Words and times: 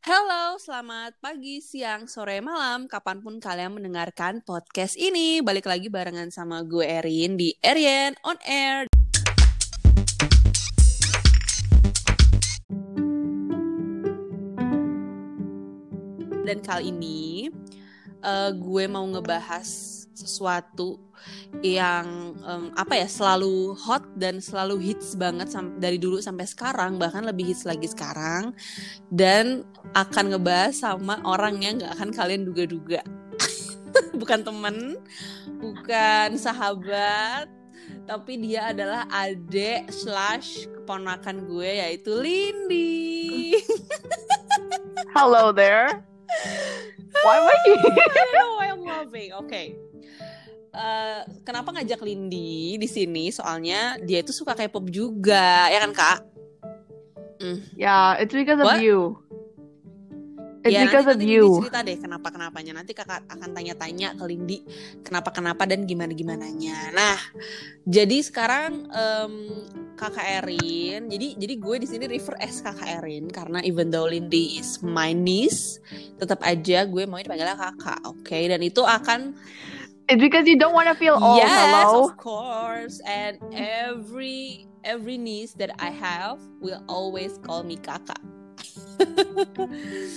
Halo, 0.00 0.56
selamat 0.56 1.20
pagi, 1.20 1.60
siang, 1.60 2.08
sore, 2.08 2.40
malam, 2.40 2.88
kapan 2.88 3.20
pun 3.20 3.36
kalian 3.36 3.76
mendengarkan 3.76 4.40
podcast 4.40 4.96
ini. 4.96 5.44
Balik 5.44 5.68
lagi 5.68 5.92
barengan 5.92 6.32
sama 6.32 6.64
gue 6.64 6.88
Erin 6.88 7.36
di 7.36 7.52
Arian 7.60 8.16
On 8.24 8.40
Air. 8.48 8.88
Dan 16.48 16.64
kali 16.64 16.96
ini 16.96 17.52
uh, 18.24 18.56
gue 18.56 18.84
mau 18.88 19.04
ngebahas 19.04 19.99
sesuatu 20.14 20.98
yang 21.60 22.36
um, 22.44 22.72
apa 22.74 22.96
ya 22.96 23.08
selalu 23.08 23.76
hot 23.76 24.04
dan 24.16 24.40
selalu 24.40 24.80
hits 24.80 25.14
banget 25.14 25.52
dari 25.76 26.00
dulu 26.00 26.18
sampai 26.20 26.48
sekarang 26.48 26.96
bahkan 26.96 27.24
lebih 27.24 27.52
hits 27.52 27.68
lagi 27.68 27.86
sekarang 27.88 28.56
dan 29.12 29.64
akan 29.92 30.36
ngebahas 30.36 30.74
sama 30.74 31.20
orang 31.28 31.60
yang 31.60 31.76
nggak 31.76 31.92
akan 31.96 32.10
kalian 32.14 32.42
duga-duga 32.48 33.04
bukan 34.20 34.40
temen 34.40 34.96
bukan 35.60 36.28
sahabat 36.40 37.48
tapi 38.08 38.40
dia 38.40 38.72
adalah 38.72 39.04
adik 39.12 39.90
slash 39.92 40.66
keponakan 40.72 41.44
gue 41.44 41.70
yaitu 41.84 42.10
Lindy 42.16 43.60
Hello 45.10 45.50
there 45.50 46.10
Why 47.24 47.36
am 47.36 47.46
I 47.50 47.56
here? 47.66 48.46
Why 48.56 48.66
I'm 48.70 48.82
loving. 48.86 49.30
Oke. 49.36 49.48
Okay. 49.50 49.66
Uh, 50.70 51.26
kenapa 51.42 51.74
ngajak 51.74 51.98
Lindy 52.06 52.78
di 52.78 52.88
sini? 52.88 53.34
Soalnya 53.34 53.98
dia 54.02 54.22
itu 54.22 54.30
suka 54.30 54.54
K-pop 54.54 54.86
juga, 54.86 55.66
ya 55.66 55.82
kan 55.82 55.90
kak? 55.90 56.18
Mm. 57.40 57.58
Yeah, 57.74 58.20
it's 58.20 58.30
because 58.30 58.60
What? 58.62 58.78
of 58.78 58.84
you. 58.84 59.18
It's 60.60 60.76
ya, 60.76 60.84
because 60.84 61.08
nanti, 61.08 61.24
of 61.24 61.30
you. 61.32 61.46
cerita 61.64 61.80
deh 61.80 61.96
kenapa 61.96 62.28
kenapanya. 62.28 62.72
Nanti 62.76 62.92
kakak 62.92 63.24
akan 63.32 63.56
tanya-tanya 63.56 64.12
ke 64.12 64.24
Lindy 64.28 64.60
kenapa 65.00 65.32
kenapa 65.32 65.64
dan 65.64 65.88
gimana 65.88 66.12
gimananya. 66.12 66.92
Nah, 66.92 67.16
jadi 67.88 68.20
sekarang 68.20 68.92
um, 68.92 69.34
kakak 69.96 70.44
Erin. 70.44 71.08
Jadi 71.08 71.40
jadi 71.40 71.54
gue 71.56 71.76
di 71.80 71.88
sini 71.88 72.04
refer 72.04 72.36
as 72.44 72.60
kakak 72.60 73.00
Erin 73.00 73.32
karena 73.32 73.64
even 73.64 73.88
though 73.88 74.04
Lindy 74.04 74.60
is 74.60 74.84
my 74.84 75.16
niece, 75.16 75.80
tetap 76.20 76.44
aja 76.44 76.84
gue 76.84 77.08
mau 77.08 77.16
dipanggilnya 77.16 77.56
kakak, 77.56 78.04
oke? 78.04 78.20
Okay? 78.20 78.52
Dan 78.52 78.60
itu 78.60 78.84
akan 78.84 79.32
It's 80.10 80.18
because 80.18 80.42
you 80.50 80.58
don't 80.58 80.74
want 80.74 80.90
to 80.90 80.98
feel 80.98 81.14
old. 81.14 81.38
Yes, 81.38 81.54
hello? 81.54 82.10
of 82.10 82.18
course. 82.18 82.98
And 83.06 83.38
every 83.54 84.66
every 84.82 85.14
niece 85.14 85.54
that 85.62 85.70
I 85.78 85.94
have 85.94 86.42
will 86.58 86.82
always 86.90 87.38
call 87.46 87.62
me 87.62 87.78
kakak. 87.78 88.18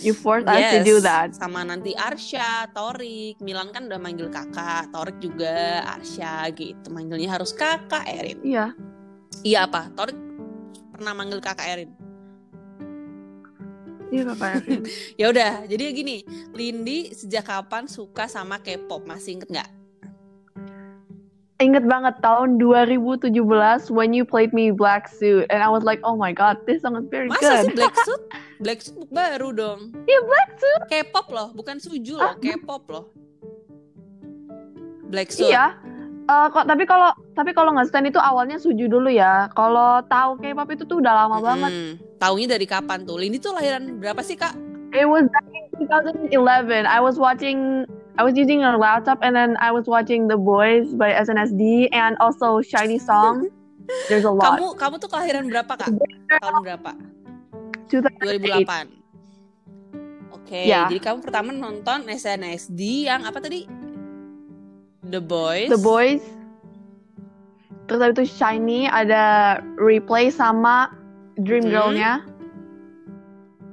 you 0.02 0.18
force 0.18 0.50
yes, 0.50 0.58
us 0.58 0.66
to 0.74 0.80
do 0.82 0.96
that. 1.06 1.38
Sama 1.38 1.62
nanti 1.62 1.94
Arsha, 1.94 2.66
Torik, 2.74 3.38
Milan 3.38 3.70
kan 3.70 3.86
udah 3.86 4.02
manggil 4.02 4.34
kakak, 4.34 4.90
Torik 4.90 5.22
juga, 5.22 5.86
Arsha 5.86 6.50
gitu. 6.58 6.90
Manggilnya 6.90 7.38
harus 7.38 7.54
kakak 7.54 8.10
Erin. 8.10 8.42
Iya. 8.42 8.74
Iya 9.46 9.70
apa? 9.70 9.94
Torik 9.94 10.18
pernah 10.90 11.14
manggil 11.14 11.38
kakak 11.38 11.70
Erin? 11.70 11.94
Iya 14.10 14.26
kakak 14.34 14.50
Erin. 14.58 14.82
ya 15.22 15.26
udah, 15.30 15.70
jadi 15.70 15.84
gini, 15.94 16.26
Lindy 16.50 17.14
sejak 17.14 17.46
kapan 17.46 17.86
suka 17.86 18.26
sama 18.26 18.58
K-pop? 18.58 19.06
Masih 19.06 19.38
inget 19.38 19.54
nggak? 19.54 19.83
Inget 21.64 21.88
banget 21.88 22.20
tahun 22.20 22.60
2017 22.60 23.32
when 23.90 24.12
you 24.12 24.28
played 24.28 24.52
me 24.52 24.70
Black 24.70 25.08
Suit 25.08 25.48
and 25.48 25.64
I 25.64 25.72
was 25.72 25.88
like 25.88 26.04
oh 26.04 26.20
my 26.20 26.36
god 26.36 26.60
this 26.68 26.84
song 26.84 27.00
is 27.00 27.08
very 27.08 27.32
Masa 27.32 27.40
good. 27.40 27.48
Masa 27.48 27.64
sih 27.64 27.76
Black 27.80 27.96
Suit? 28.06 28.22
Black 28.60 28.80
Suit 28.84 29.08
baru 29.10 29.50
dong. 29.56 29.80
Iya 30.04 30.12
yeah, 30.12 30.22
Black 30.28 30.50
Suit. 30.60 30.82
K-pop 30.92 31.28
loh, 31.32 31.48
bukan 31.56 31.80
Suju 31.80 32.20
loh, 32.20 32.32
ah. 32.32 32.36
K-pop 32.36 32.84
loh. 32.92 33.06
Black 35.08 35.32
Suit. 35.32 35.52
Iya. 35.52 35.80
Uh, 36.24 36.48
kok 36.56 36.64
tapi 36.72 36.88
kalau 36.88 37.12
tapi 37.36 37.52
kalau 37.52 37.76
nggak 37.76 37.92
stand 37.92 38.08
itu 38.08 38.20
awalnya 38.20 38.56
Suju 38.60 38.88
dulu 38.88 39.12
ya. 39.12 39.52
Kalau 39.56 40.04
tahu 40.08 40.40
K-pop 40.40 40.70
itu 40.72 40.84
tuh 40.84 41.00
udah 41.00 41.14
lama 41.26 41.38
hmm, 41.40 41.46
banget. 41.46 41.72
Taunya 42.20 42.48
dari 42.56 42.66
kapan 42.68 43.04
tuh? 43.04 43.20
Ini 43.20 43.38
tuh 43.40 43.56
lahiran 43.56 44.00
berapa 44.00 44.24
sih 44.24 44.40
kak? 44.40 44.56
It 44.94 45.10
was 45.10 45.26
back 45.34 45.48
in 45.52 45.66
2011. 46.30 46.86
I 46.86 47.00
was 47.02 47.18
watching 47.18 47.90
I 48.14 48.22
was 48.22 48.38
using 48.38 48.62
a 48.62 48.78
laptop 48.78 49.20
and 49.26 49.34
then 49.36 49.58
I 49.58 49.74
was 49.74 49.90
watching 49.90 50.30
The 50.30 50.38
Boys 50.38 50.94
by 50.94 51.18
SNSD 51.18 51.90
and 51.90 52.14
also 52.22 52.62
Shiny 52.62 53.02
Song. 53.02 53.50
There's 54.10 54.24
a 54.24 54.32
lot. 54.32 54.62
Kamu 54.62 54.78
kamu 54.78 54.96
tuh 55.02 55.10
kelahiran 55.10 55.50
berapa 55.50 55.74
kak? 55.74 55.90
Tahun 55.90 56.62
berapa? 56.62 56.92
2008. 57.90 58.70
Oke, 60.30 60.60
okay, 60.60 60.64
yeah. 60.70 60.86
jadi 60.88 60.98
kamu 61.02 61.20
pertama 61.26 61.50
nonton 61.56 62.06
SNSD 62.06 63.10
yang 63.10 63.26
apa 63.26 63.42
tadi? 63.42 63.66
The 65.10 65.20
Boys. 65.20 65.74
The 65.74 65.82
Boys. 65.82 66.24
Terus 67.90 68.00
habis 68.00 68.16
itu 68.22 68.26
Shiny 68.40 68.88
ada 68.88 69.60
replay 69.76 70.30
sama 70.30 70.94
Dream 71.42 71.66
hmm. 71.66 71.74
Girl-nya. 71.74 72.14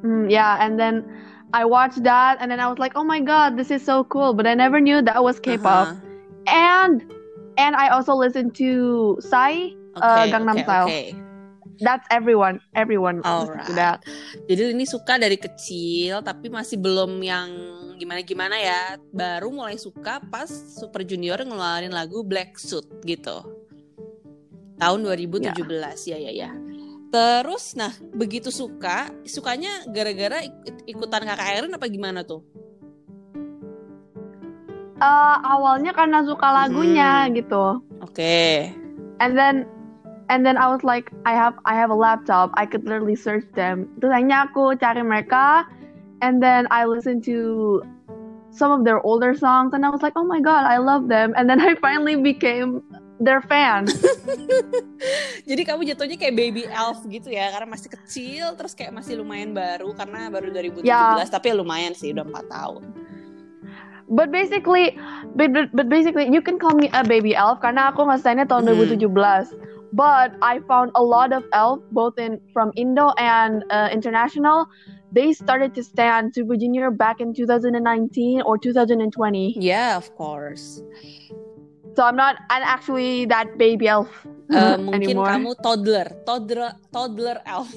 Mm, 0.00 0.32
yeah, 0.32 0.56
and 0.64 0.80
then 0.80 1.04
I 1.52 1.64
watched 1.64 2.02
that 2.04 2.38
and 2.40 2.50
then 2.50 2.60
I 2.60 2.68
was 2.68 2.78
like, 2.78 2.92
oh 2.94 3.04
my 3.04 3.20
god, 3.20 3.56
this 3.56 3.70
is 3.70 3.84
so 3.84 4.04
cool. 4.04 4.34
But 4.34 4.46
I 4.46 4.54
never 4.54 4.80
knew 4.80 5.02
that 5.02 5.22
was 5.22 5.40
K-pop. 5.40 5.88
Uh-huh. 5.88 5.96
And 6.46 7.02
and 7.58 7.74
I 7.74 7.88
also 7.90 8.14
listened 8.14 8.54
to 8.62 9.18
Psy, 9.20 9.74
uh, 9.98 9.98
okay, 9.98 10.30
uh, 10.30 10.30
Gangnam 10.30 10.56
okay, 10.56 10.64
Style. 10.64 10.86
Okay. 10.86 11.08
That's 11.80 12.04
everyone, 12.12 12.60
everyone 12.76 13.24
Alright. 13.24 13.64
that. 13.72 14.04
Jadi 14.52 14.76
ini 14.76 14.84
suka 14.84 15.16
dari 15.16 15.40
kecil 15.40 16.20
tapi 16.20 16.52
masih 16.52 16.76
belum 16.76 17.24
yang 17.24 17.48
gimana-gimana 17.96 18.52
ya. 18.60 19.00
Baru 19.16 19.48
mulai 19.48 19.80
suka 19.80 20.20
pas 20.28 20.48
Super 20.50 21.08
Junior 21.08 21.40
ngeluarin 21.40 21.90
lagu 21.96 22.20
Black 22.20 22.60
Suit 22.60 22.84
gitu. 23.08 23.40
Tahun 24.76 24.98
2017 25.00 25.40
yeah. 25.48 25.96
ya 26.04 26.16
ya 26.20 26.32
ya. 26.32 26.50
Terus, 27.10 27.74
nah 27.74 27.90
begitu 28.14 28.54
suka, 28.54 29.10
sukanya 29.26 29.82
gara-gara 29.90 30.46
ikut 30.46 30.86
ikutan 30.86 31.26
kakak 31.26 31.58
Erin 31.58 31.74
apa 31.74 31.90
gimana 31.90 32.22
tuh? 32.22 32.46
Uh, 35.02 35.36
awalnya 35.42 35.90
karena 35.90 36.22
suka 36.22 36.46
lagunya 36.54 37.26
hmm. 37.26 37.34
gitu. 37.34 37.82
Oke. 37.98 38.14
Okay. 38.14 38.54
And 39.18 39.34
then 39.34 39.66
and 40.30 40.46
then 40.46 40.54
I 40.54 40.70
was 40.70 40.86
like, 40.86 41.10
I 41.26 41.34
have 41.34 41.58
I 41.66 41.74
have 41.74 41.90
a 41.90 41.98
laptop, 41.98 42.54
I 42.54 42.64
could 42.64 42.86
literally 42.86 43.18
search 43.18 43.44
them. 43.58 43.90
Terus 43.98 44.14
akhirnya 44.14 44.46
aku 44.46 44.78
cari 44.78 45.02
mereka, 45.02 45.66
and 46.22 46.38
then 46.38 46.70
I 46.70 46.86
listen 46.86 47.18
to 47.26 47.82
some 48.54 48.70
of 48.70 48.86
their 48.86 49.02
older 49.02 49.34
songs, 49.34 49.74
and 49.74 49.82
I 49.82 49.90
was 49.90 50.00
like, 50.00 50.14
oh 50.14 50.24
my 50.24 50.38
god, 50.38 50.62
I 50.62 50.78
love 50.78 51.10
them. 51.10 51.34
And 51.34 51.50
then 51.50 51.58
I 51.58 51.74
finally 51.82 52.14
became 52.14 52.86
their 53.20 53.44
fans. 53.44 53.92
Jadi 55.48 55.62
kamu 55.62 55.84
jatuhnya 55.92 56.16
kayak 56.16 56.34
baby 56.34 56.64
elf 56.66 57.04
gitu 57.06 57.28
ya 57.28 57.52
karena 57.52 57.68
masih 57.68 57.92
kecil 57.92 58.56
terus 58.56 58.72
kayak 58.72 58.96
masih 58.96 59.20
lumayan 59.20 59.52
baru 59.52 59.92
karena 59.92 60.32
baru 60.32 60.48
2017 60.50 60.88
yeah. 60.88 61.20
tapi 61.28 61.52
lumayan 61.52 61.92
sih 61.92 62.16
udah 62.16 62.24
4 62.24 62.48
tahun. 62.48 62.82
But 64.10 64.34
basically, 64.34 64.98
but, 65.38 65.54
but 65.70 65.86
basically 65.86 66.26
you 66.26 66.42
can 66.42 66.58
call 66.58 66.74
me 66.74 66.90
a 66.90 67.06
baby 67.06 67.36
elf 67.38 67.62
karena 67.62 67.94
aku 67.94 68.02
ngesainnya 68.10 68.48
tahun 68.48 68.66
hmm. 68.66 69.06
2017. 69.06 69.54
But 69.92 70.34
I 70.42 70.62
found 70.66 70.90
a 70.94 71.02
lot 71.02 71.30
of 71.30 71.46
elf 71.52 71.82
both 71.94 72.18
in 72.18 72.42
from 72.54 72.74
Indo 72.74 73.14
and 73.18 73.62
uh, 73.70 73.90
international. 73.92 74.66
They 75.10 75.34
started 75.34 75.74
to 75.74 75.82
stand 75.82 76.34
Super 76.34 76.54
Junior 76.54 76.90
back 76.90 77.18
in 77.18 77.34
2019 77.34 78.42
or 78.46 78.58
2020. 78.58 79.58
Yeah, 79.58 79.98
of 79.98 80.14
course. 80.14 80.82
So 81.98 82.06
I'm 82.06 82.14
not 82.14 82.38
I'm 82.48 82.62
actually 82.62 83.26
that 83.30 83.58
baby 83.58 83.90
elf 83.90 84.10
uh, 84.52 84.78
mungkin 84.84 85.14
anymore. 85.16 85.30
kamu 85.30 85.50
toddler, 85.58 86.06
toddler, 86.26 86.74
toddler 86.90 87.38
elf. 87.46 87.70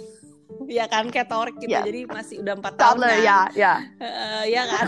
ya 0.70 0.86
kan 0.86 1.10
kayak 1.10 1.28
Torik 1.30 1.56
gitu. 1.60 1.74
Yeah. 1.74 1.86
Jadi 1.86 2.00
masih 2.08 2.36
udah 2.46 2.54
empat 2.58 2.74
tahun 2.78 2.98
kan. 3.02 3.20
ya, 3.22 3.40
ya. 3.58 3.74
Uh, 4.00 4.44
ya 4.46 4.64
kan. 4.70 4.86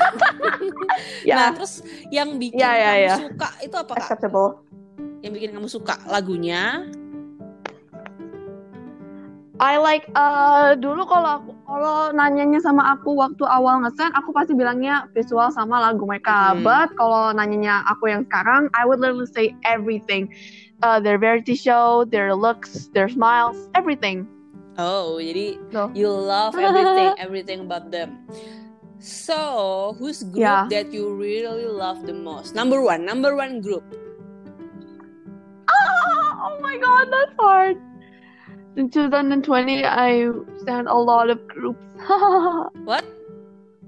yeah. 1.29 1.37
Nah, 1.37 1.47
terus 1.57 1.81
yang 2.13 2.37
bikin 2.37 2.61
yeah, 2.61 2.73
yeah, 2.75 2.93
kamu 2.93 3.05
yeah. 3.05 3.17
suka 3.29 3.49
itu 3.65 3.75
apa 3.75 3.93
Kak? 3.93 3.99
Acceptable. 4.05 4.49
Yang 5.25 5.31
bikin 5.41 5.49
kamu 5.57 5.67
suka 5.69 5.95
lagunya? 6.05 6.85
I 9.59 9.79
like 9.79 10.11
uh, 10.19 10.75
dulu 10.75 11.07
kalau 11.07 11.39
aku 11.39 11.51
kalau 11.63 12.11
nanyanya 12.11 12.59
sama 12.59 12.99
aku 12.99 13.15
waktu 13.15 13.47
awal 13.47 13.87
ngesen 13.87 14.11
aku 14.11 14.35
pasti 14.35 14.51
bilangnya 14.51 15.07
visual 15.15 15.47
sama 15.55 15.79
lagu 15.79 16.03
mereka. 16.03 16.51
Hmm. 16.51 16.63
But 16.67 16.91
kalau 16.99 17.31
nanyanya 17.31 17.87
aku 17.87 18.11
yang 18.11 18.27
sekarang 18.27 18.67
I 18.75 18.83
would 18.83 18.99
literally 18.99 19.31
say 19.31 19.55
everything. 19.63 20.27
Uh, 20.83 20.99
their 20.99 21.15
variety 21.15 21.55
show, 21.55 22.03
their 22.03 22.35
looks, 22.35 22.91
their 22.91 23.07
smiles, 23.07 23.55
everything. 23.79 24.27
Oh, 24.75 25.23
jadi 25.23 25.55
so. 25.71 25.87
you 25.95 26.11
love 26.11 26.51
everything, 26.59 27.15
everything 27.25 27.59
about 27.63 27.95
them. 27.95 28.27
So, 28.99 29.95
whose 29.99 30.27
group 30.27 30.43
yeah. 30.43 30.67
that 30.67 30.91
you 30.91 31.15
really 31.15 31.63
love 31.71 32.03
the 32.03 32.11
most? 32.11 32.59
Number 32.59 32.83
one, 32.83 33.07
number 33.07 33.39
one 33.39 33.63
group. 33.63 33.87
Ah, 35.71 36.51
oh 36.51 36.59
my 36.59 36.75
god, 36.75 37.07
that's 37.07 37.35
hard. 37.39 37.79
In 38.75 38.89
2020 38.89 39.85
I 39.85 40.29
stand 40.61 40.87
a 40.87 40.95
lot 40.97 41.29
of 41.29 41.39
groups. 41.47 41.81
what? 42.85 43.03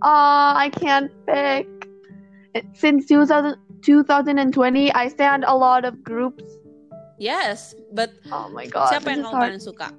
Uh, 0.02 0.54
I 0.56 0.70
can't 0.74 1.12
pick. 1.26 1.68
Since 2.74 3.06
2000, 3.06 3.58
2020, 3.82 4.94
I 4.94 5.08
stand 5.10 5.44
a 5.46 5.54
lot 5.56 5.86
of 5.86 6.04
groups. 6.04 6.44
Yes, 7.18 7.74
but 7.94 8.14
Oh 8.30 8.50
my 8.54 8.70
god. 8.70 8.94
siapa 8.94 9.10
yang 9.10 9.26
kamu 9.26 9.38
paling 9.42 9.62
suka? 9.62 9.90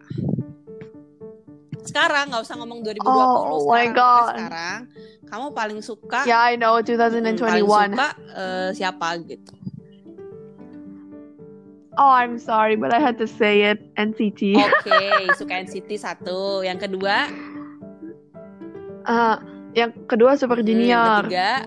Sekarang 1.83 2.31
nggak 2.31 2.43
usah 2.47 2.55
ngomong 2.63 2.81
2020 2.87 3.03
Oh 3.03 3.67
my 3.67 3.91
sekarang. 3.91 3.95
God. 3.95 4.35
Sekarang 4.39 4.81
kamu 5.29 5.47
paling 5.53 5.81
suka 5.85 6.21
Yeah, 6.25 6.41
I 6.41 6.55
know, 6.57 6.79
mm, 6.79 6.87
paling 6.87 7.67
2021. 7.67 7.91
suka 7.91 8.09
eh, 8.39 8.71
siapa 8.73 9.09
gitu? 9.27 9.53
Oh, 11.99 12.09
I'm 12.09 12.39
sorry, 12.39 12.79
but 12.79 12.95
I 12.95 13.03
had 13.03 13.19
to 13.19 13.27
say 13.27 13.67
it. 13.67 13.83
NCT. 13.99 14.55
Oke, 14.55 15.03
suka 15.39 15.67
NCT 15.67 15.99
satu. 15.99 16.63
Yang 16.63 16.87
kedua, 16.89 17.27
Uh, 19.09 19.41
yang 19.73 19.89
kedua 20.05 20.37
Super 20.37 20.61
hmm, 20.61 20.69
Junior, 20.69 21.25
ketiga, 21.25 21.65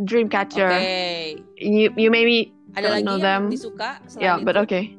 Dreamcatcher. 0.00 0.72
oke. 0.72 1.44
You 1.60 1.92
you 1.92 2.08
maybe 2.08 2.52
Ada 2.72 2.88
Don't 2.88 2.92
lagi 2.92 3.04
know 3.04 3.16
yang 3.20 3.24
them. 3.24 3.42
disuka 3.52 4.00
selain 4.08 4.24
yeah, 4.24 4.36
itu? 4.40 4.44
but 4.44 4.56
okay. 4.56 4.96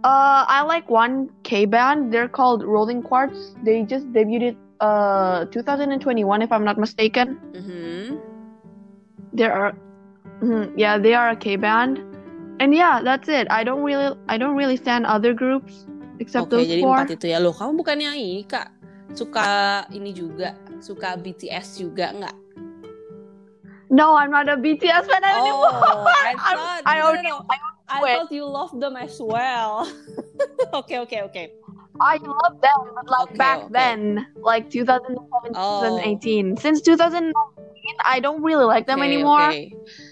Uh, 0.00 0.48
I 0.48 0.64
like 0.64 0.88
one 0.88 1.28
K 1.44 1.64
band. 1.64 2.08
They're 2.08 2.28
called 2.28 2.64
Rolling 2.64 3.04
Quartz. 3.04 3.52
They 3.64 3.84
just 3.84 4.08
debuted 4.12 4.56
uh 4.80 5.44
2021, 5.52 6.00
if 6.40 6.48
I'm 6.48 6.64
not 6.64 6.76
mistaken. 6.80 7.36
Mhm. 7.52 8.16
There 9.32 9.52
are, 9.52 9.76
Mhm, 10.38 10.74
yeah, 10.78 10.98
they 10.98 11.14
are 11.14 11.30
a 11.30 11.38
K 11.38 11.56
band, 11.56 11.98
and 12.62 12.70
yeah, 12.70 13.02
that's 13.02 13.26
it. 13.26 13.46
I 13.50 13.64
don't 13.66 13.82
really, 13.82 14.14
I 14.30 14.38
don't 14.38 14.54
really 14.54 14.76
stand 14.78 15.02
other 15.06 15.34
groups 15.34 15.86
except 16.22 16.46
Oke, 16.46 16.62
those 16.62 16.70
jadi 16.70 16.82
four. 16.82 16.94
empat 16.94 17.10
itu 17.18 17.26
ya. 17.30 17.38
Loh, 17.42 17.50
kamu 17.50 17.82
bukannya 17.82 18.10
ini 18.14 18.46
kak 18.46 18.70
suka 19.18 19.82
ini 19.90 20.14
juga, 20.14 20.54
suka 20.78 21.18
BTS 21.18 21.82
juga 21.82 22.14
nggak? 22.14 22.36
No, 23.90 24.12
I'm 24.14 24.30
not 24.30 24.46
a 24.52 24.56
BTS 24.60 25.08
fan 25.08 25.24
anymore. 25.24 25.72
Oh, 25.72 26.04
I 26.06 26.36
I'm- 26.38 26.58
thought. 26.60 26.82
I 26.84 26.94
no, 26.94 27.00
no, 27.00 27.06
already- 27.08 27.32
no. 27.32 27.38
I 27.88 27.98
quit. 28.04 28.16
thought 28.20 28.32
you 28.36 28.44
love 28.44 28.68
them 28.76 29.00
as 29.00 29.16
well. 29.16 29.88
Oke, 30.76 30.92
oke, 31.00 31.16
oke. 31.24 31.44
I 31.98 32.20
love 32.20 32.60
them, 32.60 32.80
but 32.94 33.08
like 33.08 33.32
Okay, 33.32 33.40
back 33.40 33.58
okay. 33.64 33.72
then, 33.72 33.98
like 34.44 34.68
2017, 34.68 35.56
Oh. 35.56 35.80
2018. 36.04 36.60
Since 36.60 36.84
2019, 36.84 37.32
I 38.04 38.20
don't 38.20 38.44
really 38.44 38.68
like 38.68 38.84
them 38.84 39.00
Oke, 39.00 39.08
anymore. 39.08 39.48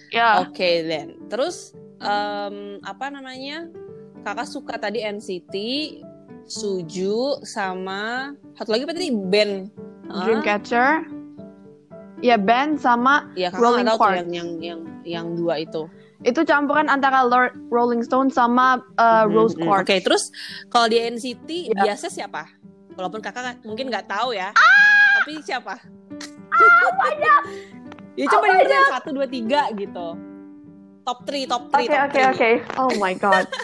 Oke, 0.06 0.14
Yeah. 0.14 0.35
Oke, 0.47 0.70
then. 0.87 1.08
Terus 1.26 1.75
em, 1.99 2.79
apa 2.82 3.11
namanya? 3.11 3.67
Kakak 4.23 4.49
suka 4.50 4.75
tadi 4.75 5.03
NCT, 5.03 5.55
Suju, 6.47 7.43
sama 7.43 8.35
satu 8.55 8.70
lagi 8.70 8.87
apa 8.87 8.94
tadi 8.94 9.11
band. 9.11 9.70
Dreamcatcher. 10.06 11.06
Ya 12.23 12.38
band 12.38 12.79
sama 12.79 13.29
Ya 13.37 13.50
kakak 13.50 13.61
Rolling 13.61 13.88
Quartz. 13.94 14.17
yang 14.17 14.31
yang 14.32 14.49
yang 14.62 14.81
yang 15.05 15.26
dua 15.35 15.61
itu. 15.61 15.87
itu 16.25 16.43
campuran 16.49 16.88
antara 16.88 17.23
Lord 17.23 17.53
Rolling 17.69 18.00
Stone 18.00 18.32
sama 18.32 18.81
uh, 18.97 19.29
Rose 19.29 19.53
mhm. 19.55 19.69
Quartz. 19.69 19.85
Oke, 19.85 19.97
terus 20.00 20.23
kalau 20.73 20.88
di 20.88 20.97
NCT 20.97 21.70
Ya. 21.70 21.93
biasa 21.93 22.08
siapa? 22.08 22.49
Walaupun 22.97 23.20
kakak 23.20 23.61
mungkin 23.62 23.93
nggak 23.93 24.08
tahu 24.08 24.32
ya, 24.32 24.50
tapi 25.20 25.38
siapa? 25.44 25.76
Ya 28.17 28.25
coba 28.27 28.45
Oh, 28.49 28.53
diurutin 28.57 28.85
satu 28.91 29.09
dua 29.13 29.27
tiga 29.29 29.63
gitu. 29.77 30.09
Top 31.07 31.23
3, 31.23 31.47
top 31.47 31.71
3, 31.71 31.87
Oke 31.87 31.87
top 31.87 32.03
oke 32.11 32.19
3. 32.19 32.31
oke. 32.35 32.51
Oh 32.83 32.93
my 32.99 33.15
god. 33.15 33.47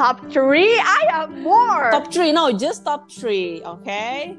Top 0.00 0.16
three? 0.32 0.76
I 0.80 1.02
have 1.12 1.28
more. 1.44 1.92
Top 1.92 2.08
3, 2.08 2.32
no, 2.32 2.48
just 2.52 2.88
top 2.88 3.08
3, 3.12 3.60
okay? 3.80 4.32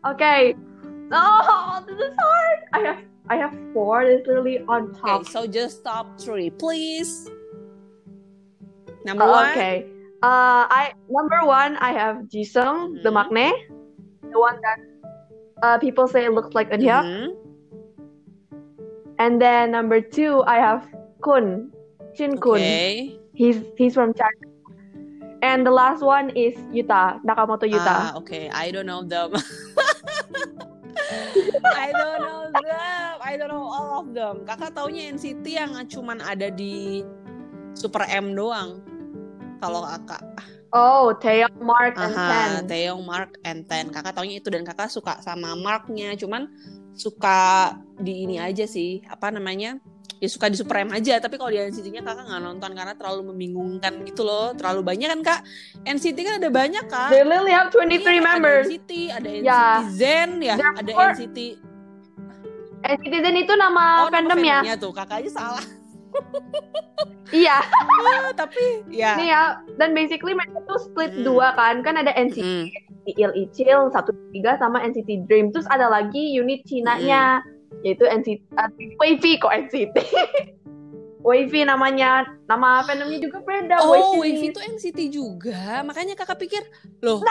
Okay. 0.00 0.56
Oh, 1.12 1.84
this 1.84 1.96
is 2.00 2.14
hard. 2.16 2.58
I 2.72 2.80
have 2.80 3.00
I 3.28 3.36
have 3.36 3.52
four. 3.76 4.00
Literally 4.04 4.64
on 4.64 4.96
Okay, 4.96 5.00
top. 5.04 5.28
so 5.28 5.44
just 5.44 5.84
top 5.84 6.16
3, 6.16 6.48
please. 6.56 7.28
Number 9.04 9.28
one. 9.28 9.52
okay. 9.52 9.84
Uh, 10.24 10.64
I 10.70 10.94
number 11.10 11.44
one 11.44 11.76
I 11.76 11.92
have 11.92 12.30
Jisung, 12.32 12.96
the 13.04 13.10
Mhm. 13.12 13.18
maknae, 13.28 13.52
the 14.24 14.38
one 14.40 14.56
that 14.62 14.78
uh, 15.60 15.76
people 15.82 16.06
say 16.08 16.28
looks 16.32 16.54
like 16.56 16.70
Eunhyuk. 16.72 17.04
Mhm. 17.04 17.28
And 19.22 19.38
then 19.38 19.70
number 19.70 20.02
two 20.02 20.42
I 20.50 20.58
have 20.58 20.82
Kun, 21.22 21.70
Shin 22.18 22.34
Kun. 22.42 22.58
Okay. 22.58 23.14
He's 23.38 23.62
he's 23.78 23.94
from 23.94 24.10
China. 24.18 24.50
And 25.46 25.62
the 25.62 25.70
last 25.70 26.02
one 26.02 26.34
is 26.34 26.58
Yuta, 26.74 27.22
Nakamoto 27.22 27.66
Ah, 27.70 27.70
Yuta. 27.70 27.96
okay. 28.22 28.50
I 28.50 28.74
don't 28.74 28.86
know 28.90 29.06
them. 29.06 29.30
I 31.62 31.90
don't 31.94 32.18
know 32.22 32.50
them. 32.50 33.14
I 33.22 33.32
don't 33.38 33.50
know 33.50 33.66
all 33.66 34.02
of 34.02 34.10
them. 34.10 34.42
Kakak 34.42 34.74
taunya 34.74 35.14
NCT 35.14 35.46
yang 35.54 35.74
cuman 35.86 36.18
ada 36.22 36.50
di 36.50 37.06
Super 37.78 38.02
M 38.10 38.34
doang. 38.34 38.82
Kalau 39.62 39.86
kakak. 39.86 40.22
Oh, 40.72 41.12
Taeyong, 41.12 41.52
Mark, 41.60 42.00
and 42.00 42.16
Aha, 42.16 42.28
Ten. 42.28 42.50
Taeyong, 42.64 43.04
Mark, 43.04 43.36
and 43.44 43.68
Ten. 43.68 43.92
Kakak 43.92 44.16
taunya 44.16 44.40
itu 44.40 44.48
dan 44.48 44.64
kakak 44.64 44.88
suka 44.88 45.20
sama 45.20 45.52
Marknya. 45.52 46.16
Cuman 46.16 46.48
suka 46.96 47.72
di 48.00 48.24
ini 48.24 48.40
aja 48.40 48.64
sih. 48.64 49.04
Apa 49.04 49.28
namanya? 49.28 49.76
Ya 50.16 50.28
suka 50.30 50.48
di 50.48 50.56
Super 50.56 50.80
M 50.80 50.96
aja. 50.96 51.20
Tapi 51.20 51.36
kalau 51.36 51.52
di 51.52 51.60
NCT-nya 51.60 52.00
kakak 52.00 52.24
nggak 52.24 52.40
nonton 52.40 52.70
karena 52.72 52.96
terlalu 52.96 53.20
membingungkan 53.28 54.00
gitu 54.02 54.24
loh. 54.24 54.56
Terlalu 54.56 54.80
banyak 54.80 55.08
kan 55.12 55.20
kak? 55.20 55.40
NCT 55.84 56.18
kan 56.18 56.34
ada 56.40 56.48
banyak 56.48 56.84
kak. 56.88 57.08
They 57.12 57.20
literally 57.20 57.52
have 57.52 57.68
23 57.68 57.92
Iya, 57.92 58.22
members. 58.22 58.64
Ada 58.64 58.72
NCT, 58.72 58.90
ada 59.12 59.28
NCT 59.28 59.44
Ya. 59.44 59.62
Zen 59.92 60.30
ya, 60.40 60.56
ada 60.56 60.90
NCT. 61.12 61.38
And 62.82 62.98
Citizen 62.98 63.34
itu 63.36 63.52
nama 63.54 64.02
Oh, 64.02 64.08
nama 64.08 64.10
fandomnya. 64.10 64.58
fandomnya 64.64 64.74
tuh, 64.80 64.90
kakak 64.90 65.20
aja 65.20 65.30
salah. 65.36 65.64
Iya, 67.32 67.58
Ah, 67.64 68.30
tapi 68.36 68.84
ya. 68.88 69.16
nih 69.16 69.28
ya. 69.28 69.44
Dan 69.74 69.96
basically 69.96 70.36
mereka 70.36 70.60
tuh 70.64 70.78
split 70.78 71.16
Hmm. 71.16 71.24
dua 71.24 71.56
kan. 71.56 71.80
Kan 71.80 71.96
ada 71.96 72.12
NCT 72.12 72.44
Mm, 72.44 72.68
Il 73.08 73.32
Ichil, 73.34 73.90
satu 73.90 74.12
tiga 74.30 74.54
sama 74.56 74.78
NCT 74.78 75.26
Dream. 75.26 75.50
Terus 75.50 75.66
ada 75.66 75.88
lagi 75.88 76.22
unit 76.30 76.62
Cina-nya, 76.64 77.40
yaitu 77.82 78.04
NCT 78.04 78.44
uh, 78.54 78.68
Wavy 79.00 79.40
kok 79.40 79.50
NCT. 79.50 79.96
Wavy 81.22 81.62
namanya, 81.62 82.26
nama 82.50 82.82
fandomnya 82.82 83.22
juga 83.22 83.38
beda. 83.40 83.78
Oh, 83.80 84.18
Wavy. 84.18 84.50
Itu 84.50 84.58
NCT 84.58 84.98
juga. 85.08 85.86
Makanya 85.86 86.18
kakak 86.18 86.34
pikir, 86.36 86.62
loh, 86.98 87.22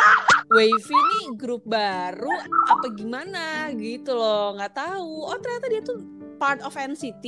Wavy 0.48 0.96
ini 0.96 1.36
grup 1.36 1.68
baru 1.68 2.32
apa 2.68 2.88
gimana 2.96 3.68
gitu 3.76 4.16
loh. 4.16 4.56
Nggak 4.56 4.80
tahu. 4.80 5.28
Oh, 5.28 5.36
ternyata 5.38 5.68
dia 5.68 5.82
tuh 5.84 6.00
part 6.40 6.64
of 6.64 6.72
NCT. 6.74 7.26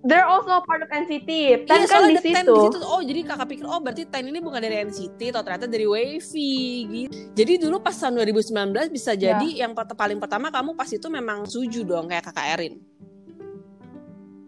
They're 0.00 0.24
also 0.24 0.48
a 0.50 0.64
part 0.64 0.80
of 0.80 0.88
NCT. 0.88 1.28
Ten 1.68 1.76
Iya, 1.76 1.86
kan 1.86 2.08
di 2.08 2.16
Ten 2.24 2.40
situ. 2.40 2.56
di 2.56 2.62
situ. 2.72 2.78
Oh, 2.82 3.04
jadi 3.04 3.20
kakak 3.20 3.46
pikir, 3.46 3.64
oh 3.64 3.76
berarti 3.78 4.08
Ten 4.08 4.24
ini 4.24 4.40
bukan 4.40 4.56
dari 4.58 4.80
NCT, 4.80 5.28
atau 5.28 5.44
ternyata 5.44 5.68
dari 5.68 5.84
Wavy 5.84 6.56
gitu. 6.88 7.12
Jadi 7.34 7.52
dulu 7.58 7.76
pas 7.78 7.92
tahun 7.92 8.16
2019 8.16 8.88
bisa 8.88 9.12
Ya. 9.12 9.36
jadi 9.36 9.60
yang 9.60 9.76
pert- 9.76 9.92
paling 9.92 10.16
pertama 10.16 10.48
kamu 10.48 10.72
pas 10.72 10.88
itu 10.88 11.04
memang 11.06 11.44
suju 11.44 11.84
dong 11.84 12.08
kayak 12.08 12.24
kakak 12.26 12.46
Erin. 12.54 12.74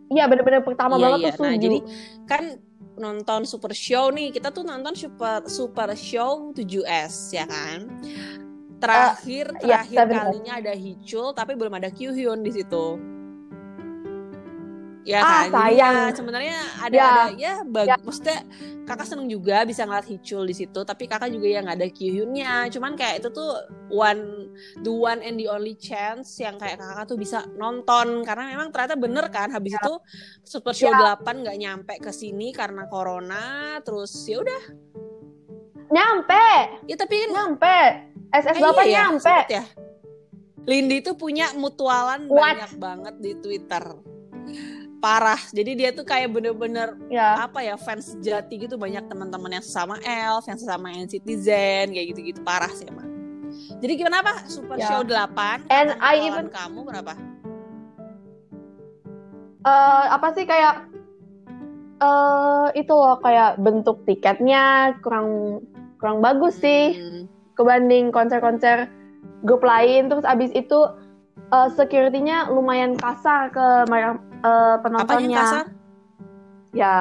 Iya, 0.08 0.24
bener-bener 0.24 0.60
pertama 0.60 0.96
Iya, 0.96 1.04
banget 1.06 1.18
iya. 1.22 1.30
tuh 1.30 1.42
Nah, 1.42 1.52
Suju. 1.52 1.62
jadi 1.62 1.78
kan 2.26 2.42
nonton 2.94 3.40
Super 3.44 3.72
Show 3.72 4.08
nih, 4.08 4.28
kita 4.30 4.48
tuh 4.48 4.60
nonton 4.60 4.92
Super 4.92 5.44
Super 5.46 5.92
Show 5.92 6.52
7S 6.52 7.14
ya 7.30 7.44
kan. 7.44 7.88
Terakhir 8.76 9.52
iya, 9.60 9.84
terakhir 9.84 9.96
benar. 10.02 10.24
kalinya 10.26 10.52
ada 10.58 10.72
Hichul 10.72 11.32
tapi 11.32 11.52
belum 11.54 11.72
ada 11.72 11.88
Kyuhyun 11.88 12.40
di 12.40 12.50
situ. 12.50 13.11
Ya 15.02 15.18
Ah, 15.18 15.50
kan, 15.50 15.50
Jadi 15.50 15.74
ya, 15.74 15.88
sayang. 15.90 16.14
sebenarnya 16.14 16.56
ada 16.78 16.94
Ya. 16.94 17.06
ada 17.06 17.24
ya 17.34 17.54
bagus. 17.64 17.90
Ya. 17.90 17.96
Maksudnya 17.98 18.38
kakak 18.82 19.06
seneng 19.06 19.26
juga 19.26 19.56
bisa 19.62 19.82
ngeliat 19.82 20.06
Hichul 20.06 20.46
di 20.46 20.54
situ, 20.54 20.80
tapi 20.80 21.04
kakak 21.04 21.26
juga 21.28 21.48
yang 21.48 21.66
nggak 21.66 21.74
ada 21.76 21.88
Kyuhyunnya. 21.88 22.70
Cuman 22.70 22.94
kayak 22.94 23.18
itu 23.18 23.28
tuh 23.28 23.50
one 23.88 24.54
the 24.78 24.90
one 24.90 25.18
and 25.18 25.34
the 25.36 25.46
only 25.46 25.74
chance 25.74 26.38
yang 26.38 26.54
kayak 26.54 26.78
kakak 26.78 27.04
tuh 27.04 27.16
bisa 27.16 27.42
nonton 27.52 28.22
karena 28.22 28.46
memang 28.48 28.70
ternyata 28.70 28.94
bener 28.94 29.26
kan 29.26 29.50
habis 29.50 29.74
itu 29.74 29.92
Super 30.44 30.70
Show 30.70 30.86
Ya. 30.88 31.18
8 31.18 31.42
nggak 31.42 31.58
nyampe 31.58 31.94
ke 31.98 32.10
sini 32.10 32.50
karena 32.50 32.86
corona, 32.86 33.78
terus 33.82 34.14
ya 34.22 34.38
udah. 34.38 34.62
Nyampe, 35.88 36.46
Ya 36.86 36.94
tapi 36.94 37.26
kan 37.26 37.30
nyampe. 37.50 37.78
SS8 38.30 38.64
eh, 38.80 38.86
iya 38.86 38.94
ya, 38.96 39.02
nyampe. 39.04 39.20
sempet 39.20 39.46
ya. 39.50 39.64
Lindy 40.62 41.02
tuh 41.02 41.18
punya 41.18 41.50
mutualan 41.52 42.24
What? 42.24 42.38
banyak 42.54 42.72
banget 42.78 43.14
di 43.18 43.32
Twitter. 43.36 43.82
Parah. 45.02 45.40
Jadi 45.50 45.74
dia 45.74 45.90
tuh 45.90 46.06
kayak 46.06 46.30
bener-bener 46.30 46.94
Ya. 47.10 47.34
apa 47.42 47.58
ya 47.58 47.74
fans 47.74 48.14
sejati 48.14 48.54
gitu 48.54 48.78
banyak 48.78 49.02
teman-teman 49.10 49.58
yang 49.58 49.64
sesama 49.66 49.98
Elf, 49.98 50.46
yang 50.46 50.54
sesama 50.54 50.94
NCTzen 50.94 51.90
kayak 51.90 52.06
gitu-gitu 52.14 52.38
parah 52.46 52.70
sih 52.70 52.86
emang. 52.86 53.10
Jadi 53.82 53.92
gimana 53.98 54.22
apa 54.22 54.46
Super 54.46 54.78
Ya. 54.78 54.86
Show 54.86 55.02
8? 55.02 55.66
And 55.66 55.98
I 55.98 56.22
even- 56.22 56.48
kamu 56.48 56.86
berapa? 56.86 57.12
eh 59.62 60.04
apa 60.10 60.34
sih 60.34 60.42
kayak 60.42 60.90
eh 61.98 62.66
itu 62.74 62.90
loh 62.90 63.18
kayak 63.18 63.58
bentuk 63.58 64.02
tiketnya 64.02 64.94
kurang 65.02 65.58
kurang 65.98 66.18
bagus 66.18 66.58
sih. 66.58 66.94
Hmm, 66.94 67.26
kebanding 67.54 68.10
konser-konser 68.10 68.90
grup 69.42 69.62
lain. 69.62 70.06
Terus 70.06 70.26
abis 70.26 70.50
itu 70.50 70.78
uh, 71.50 71.68
security-nya 71.74 72.50
lumayan 72.50 72.98
kasar 72.98 73.50
ke 73.50 73.66
uh, 74.42 74.76
penontonnya. 74.82 75.16
Apanya 75.18 75.38
kasar? 75.38 75.66
Ya. 76.74 76.96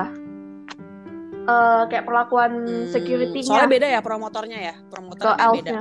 Uh, 1.42 1.90
kayak 1.90 2.06
perlakuan 2.06 2.66
hmm, 2.70 2.94
security-nya. 2.94 3.50
Soalnya 3.50 3.70
beda 3.70 3.88
ya 3.90 4.00
promotornya 4.06 4.60
ya, 4.62 4.76
promotornya 4.94 5.36
ke 5.42 5.58
beda. 5.58 5.80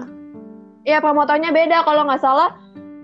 Iya 0.80 0.98
promotornya 1.04 1.50
beda 1.52 1.84
kalau 1.84 2.08
nggak 2.08 2.22
salah 2.24 2.56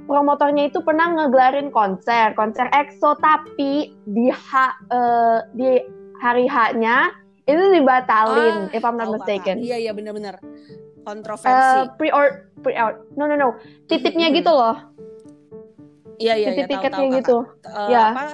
promotornya 0.08 0.70
itu 0.70 0.80
pernah 0.80 1.12
ngegelarin 1.12 1.68
konser, 1.74 2.32
konser 2.38 2.70
EXO 2.70 3.18
tapi 3.18 3.92
di 4.06 4.30
ha, 4.30 4.72
uh, 4.88 5.44
di 5.52 5.82
hari 6.22 6.46
H-nya 6.48 7.12
itu 7.46 7.62
dibatalin, 7.74 8.70
oh, 8.70 8.76
if 8.76 8.82
I'm 8.82 8.96
not 8.96 9.10
oh, 9.10 9.14
mistaken. 9.18 9.60
Iya 9.60 9.76
iya 9.78 9.92
benar-benar 9.92 10.40
kontroversi. 11.06 11.46
Uh, 11.46 11.90
pre 11.94 12.10
or 12.10 12.50
pre 12.62 12.74
no 13.14 13.30
no 13.30 13.34
no, 13.38 13.48
titipnya 13.86 14.34
gitu 14.34 14.50
loh. 14.50 14.74
Iya 16.16 16.34
iya 16.40 16.50
ya, 16.56 16.64
tiketnya 16.64 16.96
tahu, 16.96 17.16
gitu. 17.20 17.38
Uh, 17.68 17.88
ya. 17.92 18.04
Apa? 18.12 18.24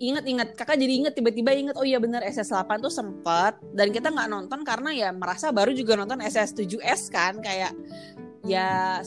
Ingat-ingat, 0.00 0.48
kakak 0.58 0.76
jadi 0.80 0.92
inget 1.04 1.12
tiba-tiba 1.14 1.50
inget 1.54 1.76
oh 1.78 1.86
iya 1.86 2.02
benar 2.02 2.26
SS8 2.26 2.70
tuh 2.82 2.90
sempet 2.90 3.54
dan 3.76 3.88
kita 3.94 4.10
nggak 4.10 4.28
nonton 4.30 4.60
karena 4.66 4.90
ya 4.90 5.08
merasa 5.14 5.54
baru 5.54 5.70
juga 5.70 5.94
nonton 5.94 6.18
SS7S 6.18 7.12
kan 7.12 7.38
kayak 7.38 7.72
ya 8.42 8.98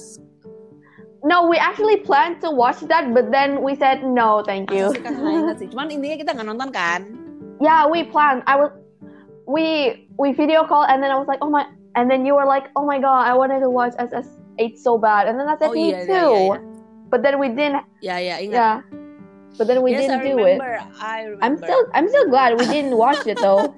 No, 1.24 1.48
we 1.48 1.56
actually 1.56 2.04
planned 2.04 2.44
to 2.44 2.52
watch 2.52 2.84
that, 2.92 3.16
but 3.16 3.32
then 3.32 3.64
we 3.64 3.80
said 3.80 4.04
no, 4.04 4.44
thank 4.44 4.68
you. 4.76 4.92
sih, 5.60 5.72
Cuman 5.72 5.88
intinya 5.88 6.20
kita 6.20 6.36
nggak 6.36 6.48
nonton 6.52 6.70
kan? 6.76 7.08
Yeah, 7.64 7.88
we 7.88 8.04
planned. 8.04 8.44
I 8.44 8.60
was, 8.60 8.76
we 9.48 10.04
we 10.20 10.36
video 10.36 10.68
call, 10.68 10.84
and 10.84 11.00
then 11.00 11.16
I 11.16 11.18
was 11.18 11.32
like, 11.32 11.40
oh 11.40 11.48
my, 11.48 11.64
and 11.96 12.12
then 12.12 12.28
you 12.28 12.36
were 12.36 12.44
like, 12.44 12.68
oh 12.76 12.84
my 12.84 13.00
god, 13.00 13.24
I 13.24 13.40
wanted 13.40 13.64
to 13.64 13.72
watch 13.72 13.96
SS8 13.96 14.76
so 14.76 15.00
bad, 15.00 15.32
and 15.32 15.40
then 15.40 15.48
I 15.48 15.56
said 15.56 15.72
oh, 15.72 15.80
me 15.80 15.96
iya, 15.96 16.04
too, 16.04 16.12
iya, 16.12 16.60
iya. 16.60 16.73
But 17.14 17.22
then 17.22 17.38
we 17.38 17.54
didn't. 17.54 17.86
Yeah, 18.02 18.18
yeah, 18.18 18.42
ingat. 18.42 18.58
Yeah. 18.58 18.82
But 19.54 19.70
then 19.70 19.86
we 19.86 19.94
yes, 19.94 20.10
didn't 20.10 20.26
I 20.26 20.26
do 20.26 20.34
remember. 20.34 20.82
it. 20.82 20.82
I 20.98 21.30
remember. 21.30 21.46
I'm 21.46 21.62
still, 21.62 21.86
I'm 21.94 22.10
still 22.10 22.26
glad 22.34 22.58
we 22.58 22.66
didn't 22.66 22.98
watch 22.98 23.22
it 23.30 23.38
though. 23.38 23.70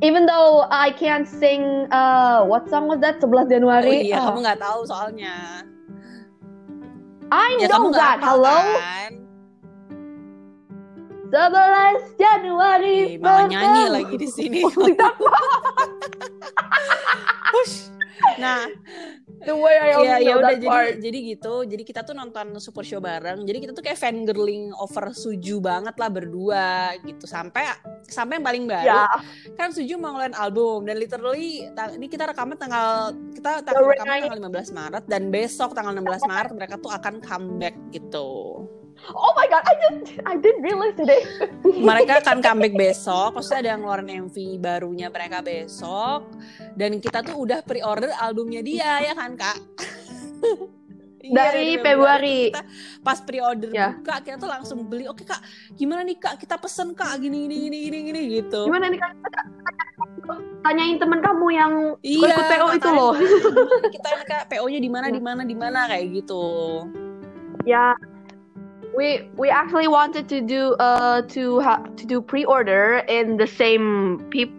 Even 0.00 0.24
though 0.24 0.64
I 0.72 0.88
can't 0.96 1.28
sing, 1.28 1.92
uh, 1.92 2.48
what 2.48 2.72
song 2.72 2.88
was 2.88 3.00
that? 3.04 3.20
11 3.20 3.52
Januari. 3.52 3.92
Oh 3.92 4.08
iya, 4.08 4.24
oh. 4.24 4.32
kamu 4.32 4.40
nggak 4.40 4.60
tahu 4.64 4.80
soalnya. 4.88 5.68
I 7.28 7.60
ya, 7.60 7.68
know 7.68 7.92
that. 7.92 8.16
Hello. 8.24 8.56
Kan? 8.80 9.20
11 11.28 12.16
Januari. 12.16 12.96
Hey, 13.04 13.20
mama 13.20 13.52
nyanyi 13.52 13.84
lagi 13.92 14.16
di 14.16 14.28
sini. 14.32 14.64
Push. 17.52 17.92
Nah, 18.42 18.68
the 19.44 19.54
way 19.54 19.76
I 19.76 19.88
yeah, 20.00 20.18
ya 20.22 20.34
udah 20.40 20.54
jadi 20.56 20.80
jadi 21.02 21.18
gitu. 21.36 21.54
Jadi 21.68 21.82
kita 21.84 22.00
tuh 22.06 22.14
nonton 22.16 22.56
super 22.62 22.86
show 22.86 23.02
bareng. 23.02 23.44
Jadi 23.44 23.58
kita 23.68 23.72
tuh 23.76 23.84
kayak 23.84 23.98
fan 24.00 24.24
girling 24.24 24.72
over 24.76 25.12
Suju 25.12 25.60
banget 25.60 25.98
lah 25.98 26.08
berdua 26.08 26.96
gitu. 27.04 27.28
Sampai 27.28 27.68
sampai 28.06 28.40
yang 28.40 28.46
paling 28.46 28.64
baru 28.64 28.86
yeah. 29.04 29.20
kan 29.58 29.74
Suju 29.74 30.00
mau 30.00 30.16
ngeluarin 30.16 30.36
album. 30.38 30.88
Dan 30.88 30.96
literally 30.96 31.68
ini 31.68 32.06
kita 32.08 32.32
rekaman 32.32 32.56
tanggal 32.56 33.12
kita 33.36 33.60
tanggal 33.66 33.82
rekaman 33.92 34.30
tanggal 34.30 34.72
15 34.72 34.78
Maret. 34.78 35.04
Dan 35.10 35.22
besok 35.28 35.76
tanggal 35.76 35.92
16 35.92 36.24
Maret 36.24 36.52
mereka 36.56 36.74
tuh 36.80 36.92
akan 36.94 37.20
comeback 37.20 37.76
gitu 37.92 38.64
Oh 39.12 39.32
my 39.36 39.46
god, 39.46 39.62
I 39.62 39.74
just 39.78 40.18
I 40.24 40.34
didn't 40.40 40.64
realize 40.64 40.96
today. 40.98 41.22
mereka 41.88 42.24
akan 42.24 42.42
comeback 42.42 42.74
besok, 42.74 43.36
maksudnya 43.38 43.58
ada 43.62 43.70
yang 43.76 43.80
ngeluarin 43.84 44.10
MV 44.26 44.36
barunya 44.58 45.08
mereka 45.12 45.44
besok 45.44 46.26
dan 46.74 46.98
kita 46.98 47.22
tuh 47.22 47.36
udah 47.38 47.60
pre-order 47.62 48.10
albumnya 48.18 48.64
dia 48.64 49.04
ya 49.04 49.12
kan, 49.14 49.36
Kak? 49.38 49.58
dari, 51.34 51.74
iya, 51.78 51.82
Februari. 51.82 52.40
Kita 52.50 52.62
pas 53.02 53.18
pre-order 53.22 53.70
ya. 53.74 53.94
buka 53.98 54.22
kita 54.22 54.36
tuh 54.38 54.50
langsung 54.50 54.78
beli. 54.86 55.10
Oke, 55.10 55.26
Kak, 55.26 55.42
gimana 55.74 56.06
nih, 56.06 56.18
Kak? 56.18 56.34
Kita 56.38 56.58
pesen, 56.60 56.94
Kak, 56.94 57.18
gini 57.18 57.46
gini 57.46 57.56
gini 57.66 57.78
gini 57.88 57.98
gini 58.10 58.20
gitu. 58.42 58.66
Gimana 58.68 58.86
nih, 58.90 59.00
Kak? 59.00 59.12
Tanyain 60.66 60.98
temen 60.98 61.22
kamu 61.22 61.46
yang 61.54 61.72
iya, 62.02 62.26
ikut 62.34 62.44
PO 62.50 62.66
itu 62.74 62.90
loh. 62.90 63.14
kita 63.94 64.08
Kak, 64.26 64.42
PO-nya 64.50 64.80
di 64.82 64.90
mana 64.90 65.06
di 65.10 65.22
mana 65.22 65.42
di 65.46 65.56
mana 65.56 65.86
kayak 65.90 66.06
gitu. 66.22 66.44
Ya, 67.66 67.94
we 68.96 69.28
we 69.36 69.52
actually 69.52 69.86
wanted 69.86 70.24
to 70.26 70.40
do 70.40 70.72
uh 70.80 71.20
to 71.28 71.60
ha 71.60 71.84
to 71.94 72.08
do 72.08 72.18
pre-order 72.18 73.04
in 73.06 73.36
the 73.36 73.46
same 73.46 74.18
peep 74.32 74.50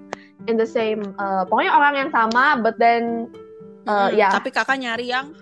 in 0.46 0.56
the 0.56 0.70
same 0.70 1.01
uh, 1.17 1.44
pokoknya 1.50 1.74
orang 1.74 1.94
yang 2.06 2.10
sama 2.13 2.56
but 2.62 2.77
then 2.77 3.27
uh, 3.89 4.08
hmm, 4.08 4.15
ya 4.15 4.29
yeah. 4.29 4.32
tapi 4.32 4.53
kakak 4.53 4.77
nyari 4.77 5.10
yang 5.10 5.34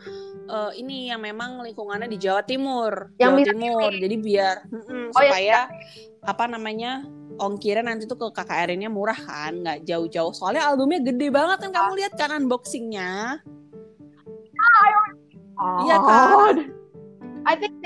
uh, 0.50 0.72
ini 0.74 1.12
yang 1.12 1.22
memang 1.22 1.62
lingkungannya 1.62 2.10
di 2.10 2.18
Jawa 2.22 2.42
Timur. 2.46 3.14
Yang 3.18 3.52
Jawa 3.52 3.56
Timur. 3.58 3.92
jadi 3.94 4.16
biar 4.18 4.56
mm 4.70 4.82
-mm, 4.82 5.06
oh, 5.12 5.22
supaya 5.22 5.60
ya. 5.70 5.72
apa 6.26 6.44
namanya 6.50 7.06
ongkirnya 7.36 7.84
nanti 7.84 8.08
tuh 8.08 8.18
ke 8.18 8.28
KKR-nya 8.32 8.88
murah 8.88 9.18
kan 9.18 9.62
nggak 9.62 9.84
jauh-jauh. 9.86 10.34
Soalnya 10.34 10.72
albumnya 10.72 11.04
gede 11.04 11.28
banget 11.30 11.68
kan 11.68 11.72
kamu 11.74 11.92
lihat 12.00 12.14
kan 12.16 12.32
unboxingnya? 12.32 13.42
Iya 15.86 15.98
kan? 16.00 16.56
I 17.46 17.54
think 17.60 17.78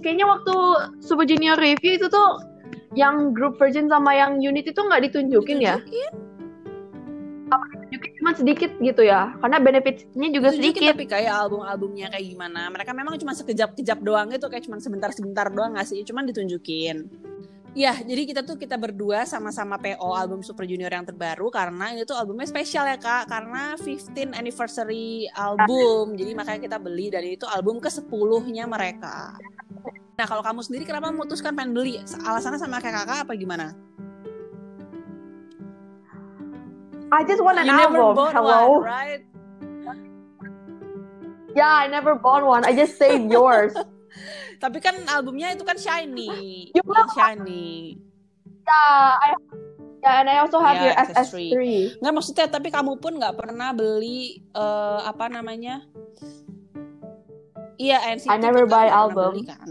kayaknya 0.00 0.26
waktu 0.26 0.54
Super 1.00 1.24
Junior 1.28 1.56
review 1.60 1.96
itu 2.00 2.08
tuh 2.08 2.40
yang 2.98 3.30
group 3.30 3.54
version 3.60 3.86
sama 3.86 4.16
yang 4.16 4.42
unit 4.42 4.66
itu 4.66 4.80
nggak 4.80 5.06
ditunjukin, 5.10 5.62
ya? 5.62 5.78
ditunjukin 5.78 5.94
ya? 5.94 6.10
Apa 7.50 7.64
ditunjukin 7.74 8.10
cuma 8.18 8.30
sedikit 8.34 8.70
gitu 8.82 9.02
ya? 9.06 9.34
Karena 9.38 9.58
benefitnya 9.62 10.28
juga 10.34 10.48
ditunjukin, 10.50 10.74
sedikit. 10.74 10.92
Tapi 10.98 11.06
kayak 11.06 11.32
album-albumnya 11.46 12.06
kayak 12.10 12.26
gimana? 12.26 12.60
Mereka 12.70 12.90
memang 12.94 13.14
cuma 13.18 13.32
sekejap-kejap 13.34 13.98
doang 14.02 14.30
gitu, 14.34 14.46
kayak 14.50 14.64
cuma 14.66 14.82
sebentar-sebentar 14.82 15.46
doang 15.54 15.78
nggak 15.78 15.86
sih? 15.86 16.02
Cuman 16.02 16.26
ditunjukin. 16.26 17.06
Ya, 17.70 17.94
jadi 17.94 18.26
kita 18.26 18.42
tuh 18.42 18.58
kita 18.58 18.74
berdua 18.74 19.22
sama-sama 19.22 19.78
PO 19.78 20.10
album 20.10 20.42
Super 20.42 20.66
Junior 20.66 20.90
yang 20.90 21.06
terbaru 21.06 21.54
karena 21.54 21.94
ini 21.94 22.02
tuh 22.02 22.18
albumnya 22.18 22.42
spesial 22.50 22.82
ya 22.82 22.98
kak, 22.98 23.30
karena 23.30 23.78
15 23.78 24.34
anniversary 24.34 25.30
album, 25.38 26.18
jadi 26.18 26.34
makanya 26.34 26.66
kita 26.66 26.78
beli 26.82 27.14
dan 27.14 27.22
itu 27.22 27.46
album 27.46 27.78
ke 27.78 27.86
10-nya 27.86 28.66
mereka. 28.66 29.38
Nah 30.18 30.26
kalau 30.26 30.42
kamu 30.42 30.66
sendiri 30.66 30.82
kenapa 30.82 31.14
memutuskan 31.14 31.54
pengen 31.54 31.70
beli? 31.70 32.02
Alasannya 32.26 32.58
sama 32.58 32.82
kayak 32.82 33.06
kakak 33.06 33.18
apa 33.22 33.32
gimana? 33.38 33.78
I 37.14 37.22
just 37.22 37.38
want 37.38 37.62
an 37.62 37.70
you 37.70 37.74
album. 37.74 38.02
Never 38.02 38.14
bought 38.18 38.34
Hello. 38.34 38.82
One, 38.82 38.90
right? 38.90 39.22
Yeah, 41.54 41.70
I 41.70 41.86
never 41.86 42.18
bought 42.18 42.42
one. 42.42 42.66
I 42.66 42.74
just 42.74 42.98
saved 42.98 43.30
yours. 43.30 43.78
Tapi 44.60 44.78
kan 44.78 44.92
albumnya 45.08 45.56
itu 45.56 45.64
kan 45.64 45.80
shiny. 45.80 46.68
You 46.76 46.84
yang 46.84 47.10
shiny. 47.16 47.96
Yeah, 48.68 49.16
I 49.16 49.28
yeah, 50.04 50.14
and 50.20 50.28
I 50.28 50.36
also 50.44 50.60
have 50.60 50.76
yeah, 50.76 50.92
your 50.92 50.96
SS3. 51.00 51.32
SS3. 51.32 51.56
Nggak 52.04 52.12
maksudnya, 52.12 52.46
tapi 52.52 52.68
kamu 52.68 53.00
pun 53.00 53.16
nggak 53.16 53.40
pernah 53.40 53.72
beli 53.72 54.44
uh, 54.52 55.00
apa 55.08 55.32
namanya? 55.32 55.80
Iya, 57.80 58.20
NCT. 58.20 58.28
I 58.28 58.36
never 58.36 58.68
buy 58.68 58.92
album. 58.92 59.40
Beli, 59.40 59.48
kan? 59.48 59.68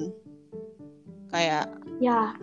Kayak. 1.29 1.69
Yeah. 2.01 2.33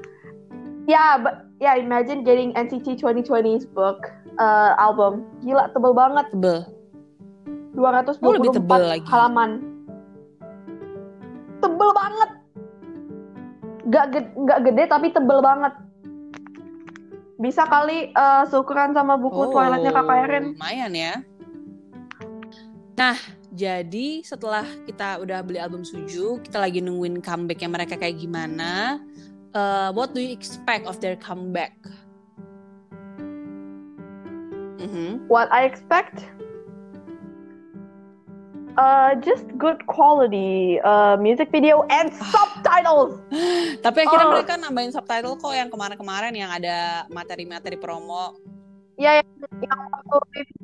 Yeah, 0.87 1.19
but 1.19 1.51
yeah, 1.59 1.75
imagine 1.75 2.23
getting 2.23 2.55
NCT 2.55 3.03
2020's 3.03 3.67
book 3.67 4.07
uh, 4.39 4.79
album. 4.79 5.27
Gila, 5.43 5.75
tebel 5.75 5.91
banget. 5.91 6.31
Tebel. 6.31 6.63
224 7.75 8.25
oh, 8.25 8.33
lebih 8.33 8.51
tebel 8.57 8.83
lagi. 8.89 9.05
halaman 9.05 9.77
tebel 11.61 11.91
banget 11.93 12.31
gak 13.87 14.07
gede, 14.13 14.29
gak 14.47 14.61
gede 14.67 14.83
tapi 14.91 15.07
tebel 15.15 15.41
banget. 15.41 15.75
Bisa 17.37 17.69
kali 17.69 18.11
uh, 18.17 18.49
seukuran 18.49 18.97
sama 18.97 19.21
buku 19.21 19.49
oh, 19.49 19.53
toiletnya 19.53 19.93
kakak 19.93 20.19
Erin 20.27 20.45
lumayan 20.57 20.93
ya. 20.97 21.15
Nah 22.97 23.17
jadi 23.53 24.25
setelah 24.25 24.65
kita 24.85 25.21
udah 25.21 25.41
beli 25.45 25.61
album 25.61 25.85
Suju 25.85 26.41
kita 26.45 26.61
lagi 26.61 26.81
nungguin 26.81 27.21
comebacknya 27.21 27.69
mereka 27.73 27.95
kayak 27.97 28.21
gimana 28.21 29.01
uh, 29.57 29.93
what 29.93 30.13
do 30.13 30.21
you 30.21 30.33
expect 30.33 30.89
of 30.89 31.01
their 31.01 31.17
comeback? 31.17 31.77
Mm 34.77 34.89
-hmm. 34.89 35.11
what 35.29 35.49
I 35.53 35.65
expect 35.65 36.25
Uh, 38.77 39.17
just 39.25 39.49
good 39.57 39.81
quality 39.89 40.77
uh, 40.85 41.17
music 41.17 41.49
video 41.49 41.89
and 41.89 42.13
ah. 42.21 42.29
subtitles. 42.29 43.17
Tapi 43.85 43.99
akhirnya 44.05 44.29
uh, 44.29 44.33
mereka 44.37 44.53
nambahin 44.61 44.93
subtitle 44.93 45.41
kok 45.41 45.57
yang 45.57 45.73
kemarin-kemarin 45.73 46.37
yang 46.37 46.53
ada 46.53 47.09
materi-materi 47.09 47.81
promo. 47.81 48.37
Ya, 48.97 49.21
yang, 49.21 49.29
yang 49.61 49.81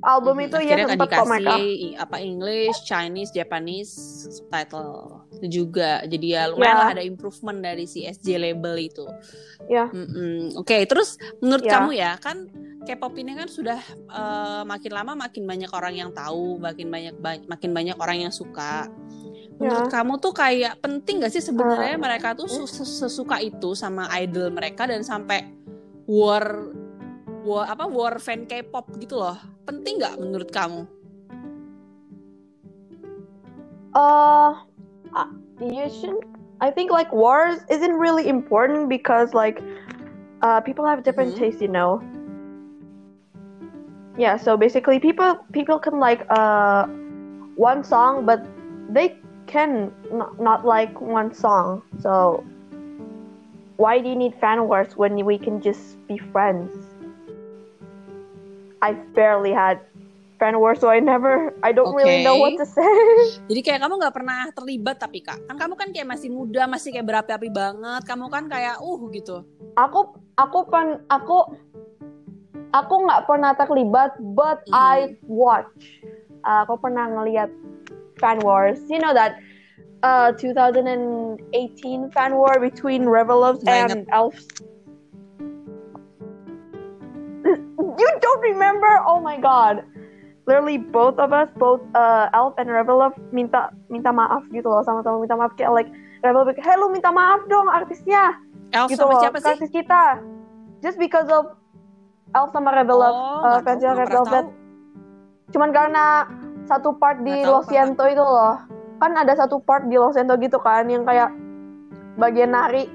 album 0.01 0.41
hmm, 0.41 0.47
itu 0.49 0.57
ya 0.65 0.89
sempat 0.89 1.09
kok 1.09 1.29
mereka. 1.29 1.57
apa 2.01 2.17
English, 2.21 2.81
Chinese, 2.89 3.29
Japanese 3.33 3.93
subtitle 4.29 5.21
itu 5.37 5.65
juga. 5.65 6.01
Jadi 6.09 6.37
ya 6.37 6.49
lumayan 6.49 6.69
yeah. 6.69 6.81
lah 6.81 6.89
ada 6.97 7.05
improvement 7.05 7.61
dari 7.61 7.85
si 7.85 8.09
SJ 8.09 8.41
label 8.41 8.77
itu. 8.77 9.05
Ya. 9.69 9.85
Yeah. 9.85 9.89
Mm 9.93 10.09
-mm. 10.09 10.37
Oke, 10.61 10.77
okay, 10.77 10.81
terus 10.89 11.21
menurut 11.45 11.65
yeah. 11.65 11.73
kamu 11.77 11.91
ya 11.97 12.13
kan 12.21 12.49
K-pop 12.83 13.15
ini 13.19 13.39
kan 13.39 13.49
sudah 13.49 13.81
uh, 14.11 14.63
makin 14.67 14.93
lama 14.93 15.13
makin 15.15 15.47
banyak 15.47 15.71
orang 15.71 15.95
yang 15.95 16.11
tahu, 16.11 16.59
makin 16.59 16.91
banyak 16.91 17.15
ba 17.19 17.39
makin 17.47 17.71
banyak 17.71 17.97
orang 17.97 18.29
yang 18.29 18.33
suka. 18.35 18.91
Menurut 19.63 19.87
yeah. 19.87 19.93
kamu 19.95 20.15
tuh 20.19 20.35
kayak 20.35 20.75
penting 20.83 21.23
gak 21.23 21.31
sih 21.31 21.45
sebenarnya 21.45 21.95
uh, 21.95 22.03
mereka 22.03 22.35
tuh 22.35 22.51
sesuka 22.67 23.39
itu 23.39 23.79
sama 23.79 24.11
idol 24.19 24.51
mereka 24.51 24.91
dan 24.91 25.07
sampai 25.07 25.47
war 26.11 26.75
war 27.43 27.67
apa 27.71 27.87
war 27.87 28.19
fan 28.19 28.47
K-pop 28.47 28.91
gitu 28.99 29.19
loh. 29.19 29.39
Penting 29.67 30.03
nggak 30.03 30.19
menurut 30.19 30.51
kamu? 30.51 30.87
Uh, 33.93 34.57
you 35.61 35.87
should. 35.91 36.17
I 36.63 36.71
think 36.71 36.91
like 36.91 37.11
wars 37.13 37.61
isn't 37.69 37.99
really 37.99 38.31
important 38.31 38.89
because 38.89 39.35
like 39.35 39.59
uh, 40.43 40.61
people 40.63 40.87
have 40.87 41.03
different 41.03 41.35
mm-hmm. 41.35 41.51
tastes, 41.51 41.61
you 41.61 41.69
know. 41.69 42.03
Yeah, 44.19 44.37
so 44.37 44.57
basically, 44.57 45.01
people 45.01 45.41
people 45.53 45.79
can 45.79 45.99
like 46.01 46.27
uh, 46.29 46.85
one 47.57 47.85
song, 47.85 48.27
but 48.27 48.45
they 48.93 49.17
can 49.47 49.93
not, 50.13 50.39
not 50.41 50.65
like 50.65 50.93
one 51.01 51.33
song. 51.33 51.83
So 52.01 52.45
why 53.77 53.99
do 53.99 54.09
you 54.09 54.17
need 54.17 54.35
fan 54.37 54.69
wars 54.69 54.97
when 54.97 55.17
we 55.25 55.39
can 55.39 55.61
just 55.61 55.97
be 56.07 56.19
friends? 56.31 56.71
I 58.83 58.93
barely 59.15 59.53
had 59.53 59.81
fan 60.43 60.59
wars, 60.59 60.83
so 60.83 60.91
I 60.91 60.99
never, 60.99 61.55
I 61.63 61.71
don't 61.71 61.95
okay. 61.95 62.03
really 62.03 62.21
know 62.27 62.35
what 62.35 62.59
to 62.59 62.67
say. 62.67 62.83
Jadi 63.49 63.61
kayak 63.63 63.81
kamu 63.87 63.95
nggak 64.03 64.15
pernah 64.15 64.51
terlibat 64.51 64.99
tapi 64.99 65.23
kak, 65.23 65.39
kan 65.47 65.55
kamu 65.55 65.75
kan 65.79 65.89
kayak 65.95 66.11
masih 66.11 66.35
muda, 66.35 66.67
masih 66.67 66.91
kayak 66.91 67.07
berapi-api 67.07 67.49
banget. 67.55 68.03
Kamu 68.03 68.27
kan 68.27 68.51
kayak 68.51 68.83
uh 68.83 69.01
gitu. 69.15 69.47
Aku, 69.79 70.19
aku 70.35 70.59
pen, 70.67 71.07
aku, 71.07 71.55
aku 72.73 72.95
nggak 73.09 73.29
pernah 73.29 73.53
terlibat, 73.55 74.17
but 74.37 74.65
mm. 74.69 74.75
I 74.75 75.17
watch. 75.25 76.03
Uh, 76.43 76.67
aku 76.67 76.81
pernah 76.81 77.07
ngeliat 77.07 77.53
fan 78.19 78.43
wars. 78.43 78.81
You 78.91 78.99
know 78.99 79.15
that 79.15 79.39
uh 80.03 80.35
2018 80.35 81.39
fan 82.11 82.33
war 82.35 82.59
between 82.59 83.07
Revelovs 83.07 83.63
and 83.69 84.09
Elves. 84.11 84.49
You 87.93 88.09
don't 88.25 88.41
remember? 88.41 89.05
Oh 89.05 89.21
my 89.21 89.37
god 89.37 89.85
literally 90.47 90.79
both 90.79 91.19
of 91.19 91.33
us, 91.33 91.49
both 91.57 91.81
uh, 91.95 92.29
Elf 92.35 92.55
and 92.59 92.69
Revelov 92.69 93.15
minta 93.31 93.71
minta 93.87 94.11
maaf 94.11 94.43
gitu 94.51 94.67
loh 94.67 94.83
sama-sama 94.83 95.23
minta 95.23 95.39
maaf 95.39 95.55
kayak 95.55 95.71
like 95.71 95.91
Revelov 96.23 96.51
kayak, 96.51 96.67
hey 96.67 96.77
lu 96.79 96.91
minta 96.91 97.15
maaf 97.15 97.47
dong 97.47 97.71
artisnya. 97.71 98.35
Elf 98.75 98.91
gitu 98.91 99.05
sama 99.05 99.15
loh, 99.19 99.23
siapa 99.23 99.39
sih? 99.39 99.55
Artis 99.55 99.71
kita. 99.71 100.03
Just 100.83 100.99
because 100.99 101.31
of 101.31 101.55
Elf 102.33 102.51
sama 102.53 102.73
Revelov, 102.73 103.13
oh, 103.13 103.45
uh, 103.45 103.59
Red 103.61 104.09
Velvet. 104.09 104.47
Cuman 105.53 105.71
karena 105.71 106.25
satu 106.65 106.97
part 106.97 107.21
di 107.21 107.45
Lo 107.45 107.61
Siento 107.67 108.09
itu 108.09 108.25
loh. 108.25 108.57
Kan 108.97 109.13
ada 109.19 109.37
satu 109.37 109.61
part 109.61 109.85
di 109.91 110.01
Lo 110.01 110.11
Siento 110.15 110.41
gitu 110.41 110.57
kan 110.63 110.89
yang 110.89 111.05
kayak 111.05 111.29
bagian 112.17 112.57
nari 112.57 112.89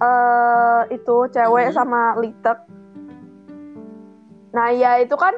uh, 0.00 0.88
itu 0.88 1.28
cewek 1.32 1.68
mm 1.68 1.72
-hmm. 1.72 1.76
sama 1.76 2.16
Litek. 2.16 2.58
Nah 4.56 4.68
ya 4.72 4.98
itu 5.04 5.14
kan 5.14 5.36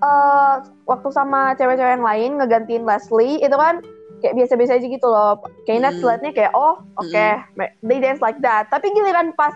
uh, 0.00 0.64
waktu 0.88 1.08
sama 1.12 1.52
cewek-cewek 1.60 2.00
yang 2.00 2.06
lain 2.06 2.30
ngegantiin 2.40 2.84
Leslie 2.88 3.38
itu 3.44 3.56
kan 3.56 3.84
kayak 4.24 4.34
biasa-biasa 4.38 4.78
aja 4.78 4.86
gitu 4.88 5.08
loh. 5.10 5.42
Kayaknya 5.68 5.90
mm. 5.92 6.00
liatnya 6.00 6.30
kayak 6.32 6.52
oh 6.56 6.80
oke 6.96 7.08
okay, 7.10 7.36
mm. 7.58 7.68
they 7.84 7.98
dance 8.00 8.22
like 8.24 8.38
that. 8.40 8.70
Tapi 8.72 8.88
giliran 8.94 9.34
pas 9.36 9.52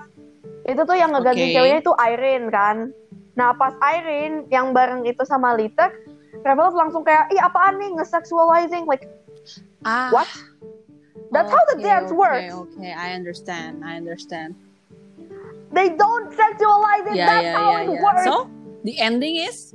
itu 0.66 0.82
tuh 0.82 0.96
yang 0.98 1.14
ngegantiin 1.14 1.48
okay. 1.50 1.54
ceweknya 1.54 1.78
itu 1.80 1.92
Irene 1.94 2.46
kan. 2.50 2.76
Nah 3.38 3.54
pas 3.54 3.72
Irene 3.78 4.50
yang 4.50 4.74
bareng 4.74 5.06
itu 5.06 5.22
sama 5.22 5.54
Litek, 5.54 5.94
Rebel 6.42 6.74
langsung 6.74 7.06
kayak 7.06 7.30
ih 7.30 7.40
apaan 7.40 7.78
nih 7.78 7.94
nge-sexualizing 7.94 8.84
like 8.90 9.06
ah. 9.86 10.10
what? 10.10 10.26
That's 11.30 11.50
okay, 11.50 11.58
how 11.58 11.64
the 11.74 11.78
dance 11.82 12.10
okay, 12.10 12.18
works. 12.18 12.54
Okay, 12.54 12.92
I 12.94 13.14
understand. 13.14 13.82
I 13.82 13.98
understand. 13.98 14.54
They 15.74 15.90
don't 15.90 16.30
sexualize 16.30 17.04
it. 17.10 17.18
Yeah, 17.18 17.26
That's 17.26 17.50
yeah, 17.50 17.58
how 17.58 17.70
yeah, 17.74 17.82
it 17.82 17.90
yeah. 17.90 18.02
works. 18.02 18.24
So 18.24 18.50
the 18.86 18.94
ending 19.02 19.36
is 19.42 19.74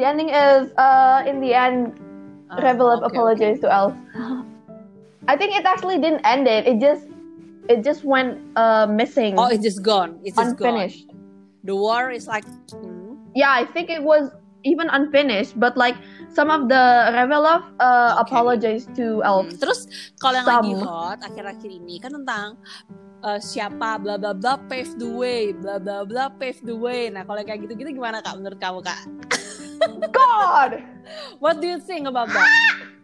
the 0.00 0.04
ending 0.08 0.32
is 0.32 0.72
uh 0.80 1.20
in 1.28 1.44
the 1.44 1.52
end 1.52 1.92
uh, 2.48 2.64
Revelov 2.64 3.04
okay, 3.04 3.12
apologized 3.12 3.60
okay. 3.60 3.68
to 3.68 3.76
Elf. 3.76 3.94
I 5.30 5.36
think 5.36 5.54
it 5.54 5.64
actually 5.64 6.00
didn't 6.00 6.24
end 6.24 6.48
it. 6.48 6.66
It 6.66 6.80
just 6.80 7.11
it 7.68 7.84
just 7.84 8.04
went 8.04 8.40
uh 8.56 8.86
missing. 8.86 9.38
Oh, 9.38 9.46
it's 9.46 9.62
just 9.62 9.82
gone. 9.82 10.18
It's 10.24 10.36
just 10.36 10.58
unfinished. 10.58 11.06
Gone. 11.06 11.18
The 11.64 11.76
war 11.76 12.10
is 12.10 12.26
like 12.26 12.44
hmm. 12.70 13.18
Yeah, 13.34 13.52
I 13.52 13.64
think 13.64 13.88
it 13.88 14.02
was 14.02 14.28
even 14.64 14.90
unfinished, 14.90 15.58
but 15.58 15.76
like 15.76 15.96
some 16.28 16.50
of 16.50 16.68
the 16.68 17.10
Revelov 17.16 17.64
uh, 17.80 18.20
okay. 18.20 18.20
apologized 18.20 18.94
to 18.96 19.22
Elf. 19.24 19.48
Hmm. 19.48 19.58
Terus 19.58 19.88
kalau 20.20 20.42
yang 20.42 20.46
some. 20.46 20.64
lagi 20.64 20.74
hot 20.84 21.18
akhir-akhir 21.24 21.70
ini 21.70 21.96
kan 21.98 22.12
tentang 22.12 22.60
uh, 23.24 23.40
siapa 23.40 23.98
bla 24.02 24.18
bla 24.18 24.34
bla 24.34 24.58
pave 24.68 24.92
the 24.98 25.08
way, 25.08 25.52
bla 25.56 25.78
bla 25.78 26.04
bla 26.04 26.28
pave 26.28 26.60
the 26.62 26.74
way. 26.74 27.08
Nah, 27.08 27.24
kalau 27.24 27.42
kayak 27.42 27.64
gitu-gitu 27.66 27.96
gimana 27.96 28.20
Kak 28.20 28.38
menurut 28.38 28.58
kamu, 28.58 28.80
Kak? 28.84 29.00
God! 30.14 30.78
What 31.42 31.58
do 31.58 31.66
you 31.66 31.80
think 31.82 32.06
about 32.06 32.30
that? 32.30 32.46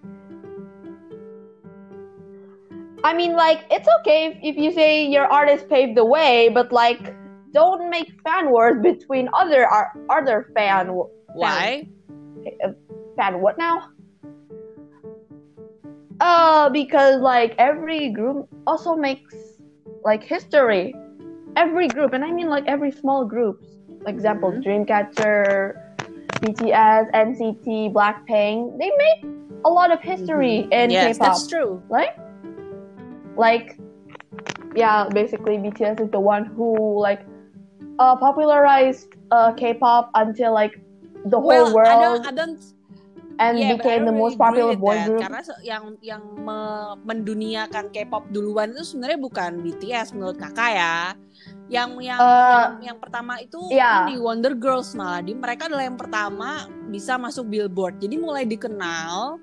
I 3.05 3.15
mean, 3.15 3.35
like, 3.35 3.65
it's 3.71 3.89
okay 4.01 4.27
if, 4.27 4.39
if 4.43 4.57
you 4.57 4.73
say 4.73 5.07
your 5.07 5.27
artist 5.27 5.69
paved 5.69 5.97
the 5.97 6.05
way, 6.05 6.49
but 6.49 6.73
like, 6.73 7.15
don't 7.53 7.89
make 7.91 8.13
fan 8.25 8.51
wars 8.51 8.83
between 8.83 9.29
other 9.33 9.71
uh, 9.73 9.85
other 10.11 10.51
fan. 10.55 10.89
Why? 11.35 11.89
Fan, 12.45 12.77
fan 13.17 13.41
what 13.41 13.59
now? 13.59 13.91
Uh, 16.21 16.69
because 16.71 17.21
like 17.21 17.55
every 17.59 18.11
group 18.11 18.49
also 18.67 18.97
makes 18.97 19.35
like 20.05 20.23
history. 20.23 20.95
Every 21.57 21.89
group, 21.89 22.13
and 22.13 22.25
I 22.25 22.31
mean 22.31 22.49
like 22.49 22.65
every 22.67 22.93
small 22.93 23.25
groups. 23.25 23.67
Like 24.05 24.15
example, 24.15 24.53
mm-hmm. 24.53 24.63
Dreamcatcher, 24.63 25.97
BTS, 26.43 27.11
NCT, 27.13 27.93
Blackpink, 27.93 28.79
they 28.79 28.91
make 28.97 29.33
a 29.65 29.71
lot 29.71 29.91
of 29.91 30.01
history 30.01 30.69
mm-hmm. 30.69 30.73
in 30.73 30.91
yes, 30.91 31.17
K-pop. 31.17 31.27
Yes, 31.27 31.41
that's 31.41 31.47
true. 31.49 31.83
Right? 31.89 32.15
Like, 33.39 33.79
yeah, 34.75 35.09
basically 35.09 35.57
BTS 35.57 36.03
is 36.03 36.11
the 36.11 36.21
one 36.21 36.51
who 36.59 36.99
like 36.99 37.23
uh, 38.03 38.17
popularized 38.19 39.15
uh, 39.31 39.55
K-pop 39.55 40.11
until 40.15 40.53
like 40.53 40.75
the 41.25 41.39
well, 41.39 41.67
whole 41.67 41.75
world. 41.75 41.89
I 41.89 42.03
don't, 42.03 42.27
I 42.27 42.33
don't 42.35 42.61
and 43.39 43.55
yeah, 43.59 43.75
became 43.79 44.05
the 44.05 44.15
most 44.15 44.37
popular 44.37 44.75
boy 44.75 44.99
group. 45.07 45.23
Karena 45.23 45.41
yang 45.63 45.95
yang 46.03 46.23
me 46.43 46.59
menduniakan 47.07 47.95
K-pop 47.95 48.29
duluan 48.35 48.75
itu 48.75 48.95
sebenarnya 48.95 49.19
bukan 49.23 49.51
BTS 49.63 50.13
menurut 50.19 50.37
kakak 50.37 50.75
ya. 50.75 50.97
Yang 51.71 51.91
yang 52.03 52.19
uh, 52.19 52.27
yang, 52.83 52.95
yang 52.95 52.99
pertama 52.99 53.39
itu 53.39 53.61
yeah. 53.71 54.11
di 54.11 54.19
Wonder 54.19 54.59
Girls 54.59 54.93
malah 54.99 55.23
di 55.23 55.33
mereka 55.33 55.71
adalah 55.71 55.87
yang 55.87 55.99
pertama 55.99 56.67
bisa 56.89 57.21
masuk 57.21 57.47
Billboard. 57.53 58.01
Jadi 58.01 58.17
mulai 58.17 58.49
dikenal 58.49 59.39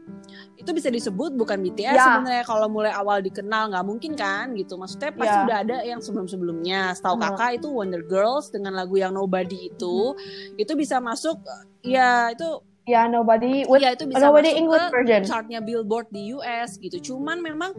itu 0.57 0.69
bisa 0.73 0.89
disebut 0.89 1.37
bukan 1.37 1.61
BTS 1.61 1.93
yeah. 1.93 2.05
sebenarnya 2.17 2.43
kalau 2.43 2.67
mulai 2.67 2.89
awal 2.91 3.21
dikenal 3.21 3.69
nggak 3.69 3.85
mungkin 3.85 4.17
kan 4.17 4.51
gitu. 4.57 4.75
Maksudnya 4.75 5.13
pasti 5.13 5.37
yeah. 5.37 5.45
udah 5.45 5.57
ada 5.61 5.77
yang 5.85 6.01
sebelum-sebelumnya. 6.01 6.97
Setahu 6.97 7.21
yeah. 7.21 7.31
kakak 7.31 7.51
itu 7.61 7.67
Wonder 7.69 8.03
Girls 8.03 8.49
dengan 8.49 8.73
lagu 8.73 8.97
yang 8.97 9.13
Nobody 9.13 9.69
itu 9.71 10.17
hmm. 10.17 10.59
itu 10.59 10.73
bisa 10.73 10.97
masuk 10.99 11.39
ya 11.85 12.33
itu 12.33 12.65
Ya, 12.85 13.09
nobody 13.09 13.65
with 13.65 13.81
ya, 13.81 13.97
itu 13.97 14.05
bisa 14.05 14.29
nobody 14.29 14.53
masuk 14.53 14.61
English 14.61 14.85
ke 14.85 14.93
version. 14.93 15.23
chartnya 15.25 15.57
Billboard 15.57 16.05
di 16.13 16.37
US 16.37 16.77
gitu. 16.77 17.01
Cuman 17.01 17.41
memang 17.41 17.73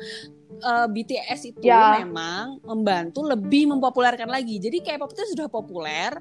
uh, 0.63 0.85
eh, 0.85 0.87
BTS 0.89 1.41
itu 1.53 1.67
ya. 1.67 2.01
memang 2.01 2.61
membantu 2.63 3.27
lebih 3.27 3.73
mempopulerkan 3.73 4.29
lagi. 4.31 4.61
Jadi 4.61 4.81
K-pop 4.81 5.13
itu 5.13 5.37
sudah 5.37 5.49
populer, 5.51 6.17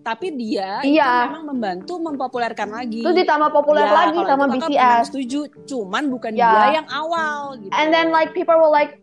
tapi 0.00 0.32
dia 0.32 0.80
ya. 0.84 1.04
itu 1.04 1.10
memang 1.28 1.44
membantu 1.56 1.94
mempopulerkan 2.00 2.68
lagi. 2.72 3.02
Itu 3.02 3.12
ditambah 3.12 3.50
populer 3.50 3.86
ya, 3.88 3.92
lagi 3.92 4.20
sama 4.24 4.44
BTS. 4.48 5.02
Setuju, 5.10 5.40
cuman 5.68 6.08
bukan 6.12 6.32
ya. 6.36 6.50
dia 6.52 6.84
yang 6.84 6.88
awal 6.88 7.58
gitu. 7.60 7.72
And 7.74 7.92
then 7.92 8.14
like 8.14 8.32
people 8.32 8.56
were 8.56 8.72
like 8.72 9.00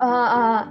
uh, 0.00 0.28
uh 0.30 0.62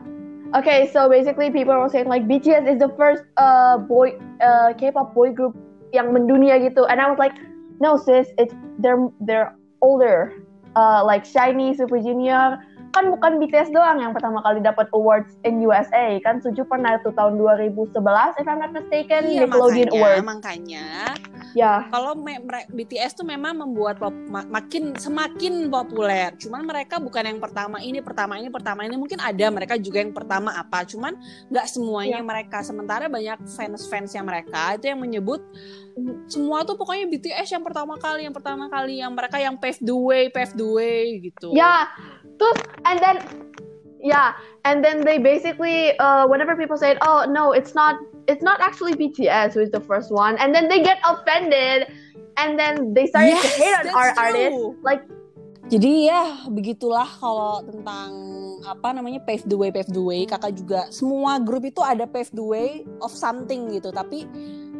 Okay, 0.55 0.87
so 0.95 1.11
basically 1.11 1.51
people 1.51 1.75
were 1.75 1.91
saying 1.91 2.07
like 2.07 2.23
BTS 2.23 2.71
is 2.71 2.79
the 2.79 2.87
first 2.95 3.27
uh 3.35 3.75
boy 3.75 4.15
uh 4.39 4.71
K-pop 4.79 5.11
boy 5.11 5.35
group 5.35 5.59
yang 5.91 6.15
mendunia 6.15 6.55
gitu 6.63 6.87
and 6.87 7.03
I 7.03 7.11
was 7.11 7.19
like 7.19 7.35
no 7.83 7.99
sis 7.99 8.31
it's 8.39 8.55
they're 8.79 9.11
they're 9.19 9.51
older 9.83 10.31
uh 10.77 11.01
like 11.01 11.25
Shiny 11.25 11.73
Super 11.73 11.97
Junior 11.97 12.61
kan 12.95 13.11
bukan 13.11 13.37
BTS 13.37 13.69
doang 13.69 13.99
yang 13.99 14.15
pertama 14.15 14.39
kali 14.41 14.63
dapat 14.63 14.87
awards 14.95 15.35
in 15.43 15.59
USA 15.59 16.17
kan 16.23 16.39
Suju 16.39 16.63
pernah 16.65 16.97
tuh 17.01 17.11
tahun 17.13 17.35
2011 17.35 17.93
if 18.39 18.47
I'm 18.47 18.57
not 18.57 18.71
mistaken 18.71 19.21
Iya, 19.27 19.43
Nickelodeon 19.45 19.89
makanya, 19.91 19.97
Awards 19.97 20.25
makanya 20.25 20.85
ya 21.53 21.73
kalau 21.89 22.13
BTS 22.69 23.17
tuh 23.17 23.25
memang 23.25 23.57
membuat 23.57 23.97
pop- 23.97 24.13
ma- 24.29 24.45
makin 24.45 24.93
semakin 24.93 25.71
populer. 25.71 26.35
Cuman 26.37 26.61
mereka 26.61 27.01
bukan 27.01 27.23
yang 27.23 27.39
pertama 27.41 27.81
ini, 27.81 27.97
pertama 27.97 28.37
ini, 28.37 28.51
pertama 28.51 28.85
ini. 28.85 28.93
Mungkin 28.93 29.17
ada 29.17 29.45
mereka 29.49 29.73
juga 29.79 30.03
yang 30.05 30.13
pertama 30.13 30.53
apa. 30.53 30.85
Cuman 30.85 31.17
nggak 31.49 31.65
semuanya 31.65 32.21
Ya. 32.21 32.25
mereka. 32.25 32.61
Sementara 32.61 33.09
banyak 33.09 33.41
fans-fans 33.47 34.13
yang 34.13 34.27
mereka 34.27 34.77
itu 34.77 34.85
yang 34.91 35.01
menyebut 35.01 35.41
semua 36.29 36.61
tuh 36.61 36.77
pokoknya 36.77 37.09
BTS 37.09 37.57
yang 37.57 37.65
pertama 37.65 37.97
kali, 37.97 38.29
yang 38.29 38.35
pertama 38.35 38.69
kali, 38.69 39.01
yang 39.01 39.11
mereka 39.17 39.41
yang 39.41 39.57
pave 39.57 39.81
the 39.81 39.97
way, 39.97 40.29
pave 40.29 40.53
the 40.53 40.67
way 40.67 41.17
gitu. 41.19 41.51
ya 41.57 41.89
terus 42.37 42.59
and 42.85 43.01
then 43.01 43.17
yeah 43.97 44.37
and 44.63 44.85
then 44.85 45.01
they 45.01 45.17
basically 45.17 45.97
uh, 45.97 46.29
whenever 46.29 46.53
people 46.53 46.77
say 46.77 46.93
oh 47.01 47.25
no 47.25 47.51
it's 47.51 47.73
not 47.73 47.97
it's 48.29 48.45
not 48.45 48.61
actually 48.61 48.93
BTS 48.93 49.57
who 49.57 49.61
is 49.65 49.73
the 49.73 49.81
first 49.81 50.13
one 50.13 50.37
and 50.37 50.53
then 50.53 50.69
they 50.69 50.85
get 50.85 51.01
offended 51.01 51.89
and 52.37 52.61
then 52.61 52.93
they 52.93 53.09
started 53.09 53.33
to 53.33 53.41
Yes, 53.41 53.57
hate 53.57 53.73
on 53.73 53.87
our 53.97 54.09
true. 54.13 54.21
artists 54.23 54.65
like 54.85 55.01
Jadi 55.67 56.07
ya 56.07 56.47
begitulah 56.47 57.03
kalau 57.19 57.59
tentang 57.67 58.07
apa 58.63 58.95
namanya 58.95 59.19
pave 59.19 59.43
the 59.43 59.57
way 59.59 59.67
pave 59.67 59.91
the 59.91 59.99
way 59.99 60.23
kakak 60.23 60.55
juga 60.55 60.87
semua 60.95 61.43
grup 61.43 61.67
itu 61.67 61.83
ada 61.83 62.07
pave 62.07 62.31
the 62.31 62.39
way 62.39 62.87
of 63.03 63.11
something 63.11 63.67
gitu 63.75 63.91
tapi 63.91 64.23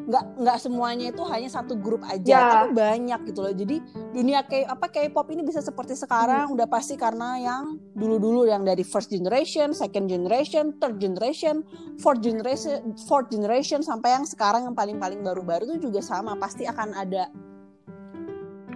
nggak 0.08 0.40
nggak 0.40 0.58
semuanya 0.58 1.12
itu 1.12 1.20
hanya 1.28 1.52
satu 1.52 1.76
grup 1.76 2.00
aja 2.02 2.24
Ya. 2.24 2.44
tapi 2.64 2.72
banyak 2.72 3.20
gitu 3.28 3.40
loh 3.40 3.52
jadi 3.52 3.84
dunia 4.12 4.40
kayak 4.42 4.72
apa 4.72 4.88
K-pop 4.88 5.28
ini 5.30 5.44
bisa 5.44 5.60
seperti 5.60 5.94
sekarang 5.94 6.48
udah 6.50 6.64
pasti 6.66 6.96
karena 6.96 7.36
yang 7.36 7.64
dulu-dulu 7.92 8.48
yang 8.48 8.64
dari 8.64 8.82
first 8.82 9.12
generation 9.12 9.76
second 9.76 10.08
generation 10.08 10.80
third 10.80 10.96
generation 10.96 11.60
fourth 12.00 12.20
generation 12.20 12.96
fourth 13.04 13.28
generation 13.28 13.84
sampai 13.84 14.16
yang 14.16 14.24
sekarang 14.24 14.64
yang 14.64 14.74
paling-paling 14.74 15.20
baru-baru 15.20 15.76
itu 15.76 15.92
juga 15.92 16.00
sama 16.00 16.34
pasti 16.34 16.64
akan 16.64 16.96
ada 16.96 17.28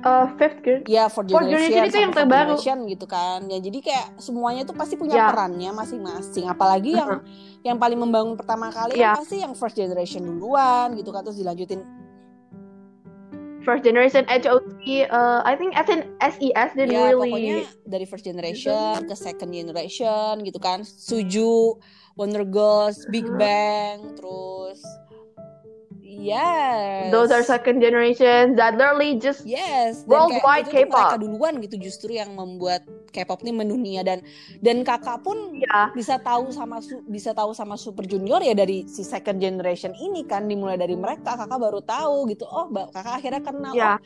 uh, 0.02 0.28
fifth 0.36 0.60
grade 0.62 0.84
Ya, 0.84 1.08
fourth 1.08 1.30
Fourth 1.30 1.46
generation, 1.46 1.72
generation 1.72 1.94
itu 1.94 1.98
yang 2.02 2.12
terbaru. 2.12 2.58
generation 2.58 2.78
gitu 2.90 3.06
kan. 3.06 3.40
Ya 3.48 3.58
jadi 3.58 3.80
kayak 3.80 4.08
semuanya 4.18 4.66
tuh 4.66 4.74
pasti 4.74 4.98
punya 4.98 5.16
Ya. 5.16 5.28
perannya 5.30 5.72
masing-masing. 5.72 6.50
Apalagi 6.50 6.98
yang 6.98 7.22
yang 7.62 7.78
paling 7.78 7.98
membangun 7.98 8.34
pertama 8.34 8.70
kali 8.70 8.98
Ya. 8.98 9.14
yang 9.14 9.22
pasti 9.22 9.38
yang 9.40 9.54
first 9.54 9.76
generation 9.76 10.26
duluan 10.26 10.94
gitu 10.96 11.10
kan 11.10 11.22
terus 11.22 11.38
dilanjutin. 11.38 11.82
first 13.62 13.86
generation 13.86 14.26
HOT 14.26 14.82
uh, 15.14 15.46
I 15.46 15.54
think 15.54 15.78
SN 15.78 16.18
SES 16.18 16.70
didn't 16.74 16.98
ya 16.98 17.14
really 17.14 17.30
pokoknya 17.30 17.58
dari 17.86 18.06
first 18.10 18.26
generation 18.26 19.06
ke 19.06 19.14
second 19.14 19.54
generation 19.54 20.42
gitu 20.42 20.58
kan. 20.58 20.82
Suju, 20.82 21.78
Wonder 22.18 22.42
Girls, 22.42 23.06
Big. 23.14 23.30
Bang, 23.38 24.18
terus 24.18 24.82
Yes. 26.02 27.14
those 27.14 27.30
are 27.30 27.42
second 27.42 27.82
generation 27.82 28.58
that 28.58 28.76
literally 28.76 29.18
just 29.18 29.46
Yes, 29.46 30.06
Worldwide 30.06 30.66
K-pop. 30.66 30.92
mereka 30.92 31.18
duluan 31.18 31.62
gitu 31.62 31.78
justru 31.78 32.18
yang 32.18 32.34
membuat 32.34 32.82
K-pop 33.12 33.44
ini 33.44 33.52
mendunia. 33.52 34.02
Dan 34.02 34.24
dan 34.64 34.88
kakak 34.88 35.22
pun 35.22 35.56
ya 35.60 35.92
bisa 35.92 36.18
tahu 36.18 36.50
sama 36.50 36.80
bisa 37.06 37.36
tahu 37.36 37.52
sama 37.52 37.76
Super 37.76 38.08
Junior 38.08 38.40
ya 38.40 38.56
dari 38.56 38.88
si 38.88 39.04
second 39.04 39.38
generation 39.38 39.92
ini 40.00 40.24
kan 40.26 40.48
dimulai 40.48 40.80
dari 40.80 40.96
mereka 40.96 41.36
kakak 41.36 41.60
baru 41.60 41.84
tahu 41.84 42.32
gitu. 42.32 42.48
Oh 42.48 42.72
kakak 42.72 43.22
akhirnya 43.22 43.42
kenal 43.44 43.74
ya 43.76 43.96
oh, 43.96 43.98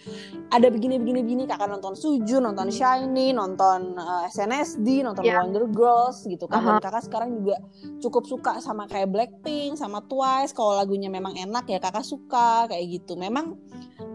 ada 0.52 0.68
begini 0.74 0.98
begini 0.98 1.22
begini. 1.22 1.44
Kakak 1.46 1.70
nonton 1.70 1.94
Suju 1.94 2.42
nonton 2.42 2.74
Shiny 2.74 3.32
nonton 3.32 3.96
uh, 3.96 4.26
SNSD 4.28 5.06
nonton 5.06 5.24
Ya. 5.26 5.42
Wonder 5.42 5.66
Girls 5.70 6.22
gitu 6.26 6.46
kan. 6.46 6.62
Aha. 6.62 6.78
dan 6.78 6.78
kakak 6.86 7.04
sekarang 7.10 7.30
juga 7.42 7.58
cukup 7.98 8.24
suka 8.30 8.52
sama 8.62 8.86
kayak 8.86 9.10
Blackpink 9.10 9.78
sama 9.78 10.06
Twice. 10.06 10.54
Kalau 10.54 10.78
lagunya 10.78 11.10
memang 11.10 11.34
enak 11.34 11.66
ya 11.66 11.82
kakak 11.82 12.06
suka 12.06 12.70
kayak 12.70 12.86
gitu. 13.02 13.18
Memang 13.18 13.58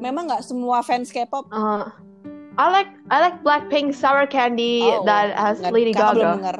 memang 0.01 0.31
nggak 0.31 0.43
semua 0.47 0.81
fans 0.81 1.13
K-pop 1.13 1.47
uh, 1.53 1.91
I 2.59 2.71
like 2.71 2.91
I 3.11 3.21
like 3.21 3.43
Blackpink 3.43 3.95
Sour 3.95 4.27
Candy 4.27 4.83
Oh, 4.83 5.05
that 5.07 5.37
has 5.37 5.61
nggak- 5.61 5.73
Lady 5.73 5.93
kakak 5.95 6.15
belum 6.15 6.21
Gaga 6.21 6.35
denger 6.37 6.57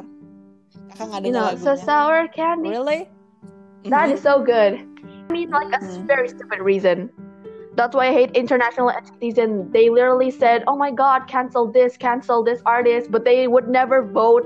kakak 0.91 1.05
nggak 1.07 1.21
you 1.21 1.31
denger 1.31 1.35
know 1.35 1.47
so 1.59 1.71
lagunya 1.75 1.85
sour 1.85 2.19
candy 2.31 2.69
really 2.71 3.01
That 3.89 4.13
is 4.13 4.21
so 4.21 4.37
good. 4.37 4.77
I 5.01 5.29
mean, 5.33 5.49
like 5.49 5.73
a 5.73 5.81
Mhm. 5.81 6.05
very 6.05 6.29
stupid 6.29 6.61
reason. 6.61 7.09
That's 7.73 7.97
why 7.97 8.07
I 8.07 8.13
hate 8.13 8.29
international 8.37 8.93
entities. 8.93 9.41
And 9.41 9.73
they 9.73 9.89
literally 9.89 10.29
said, 10.29 10.61
"Oh 10.69 10.77
my 10.77 10.93
God, 10.93 11.25
cancel 11.25 11.65
this, 11.65 11.97
cancel 11.97 12.45
this 12.45 12.61
artist," 12.69 13.09
but 13.09 13.25
they 13.25 13.49
would 13.49 13.65
never 13.65 14.05
vote, 14.05 14.45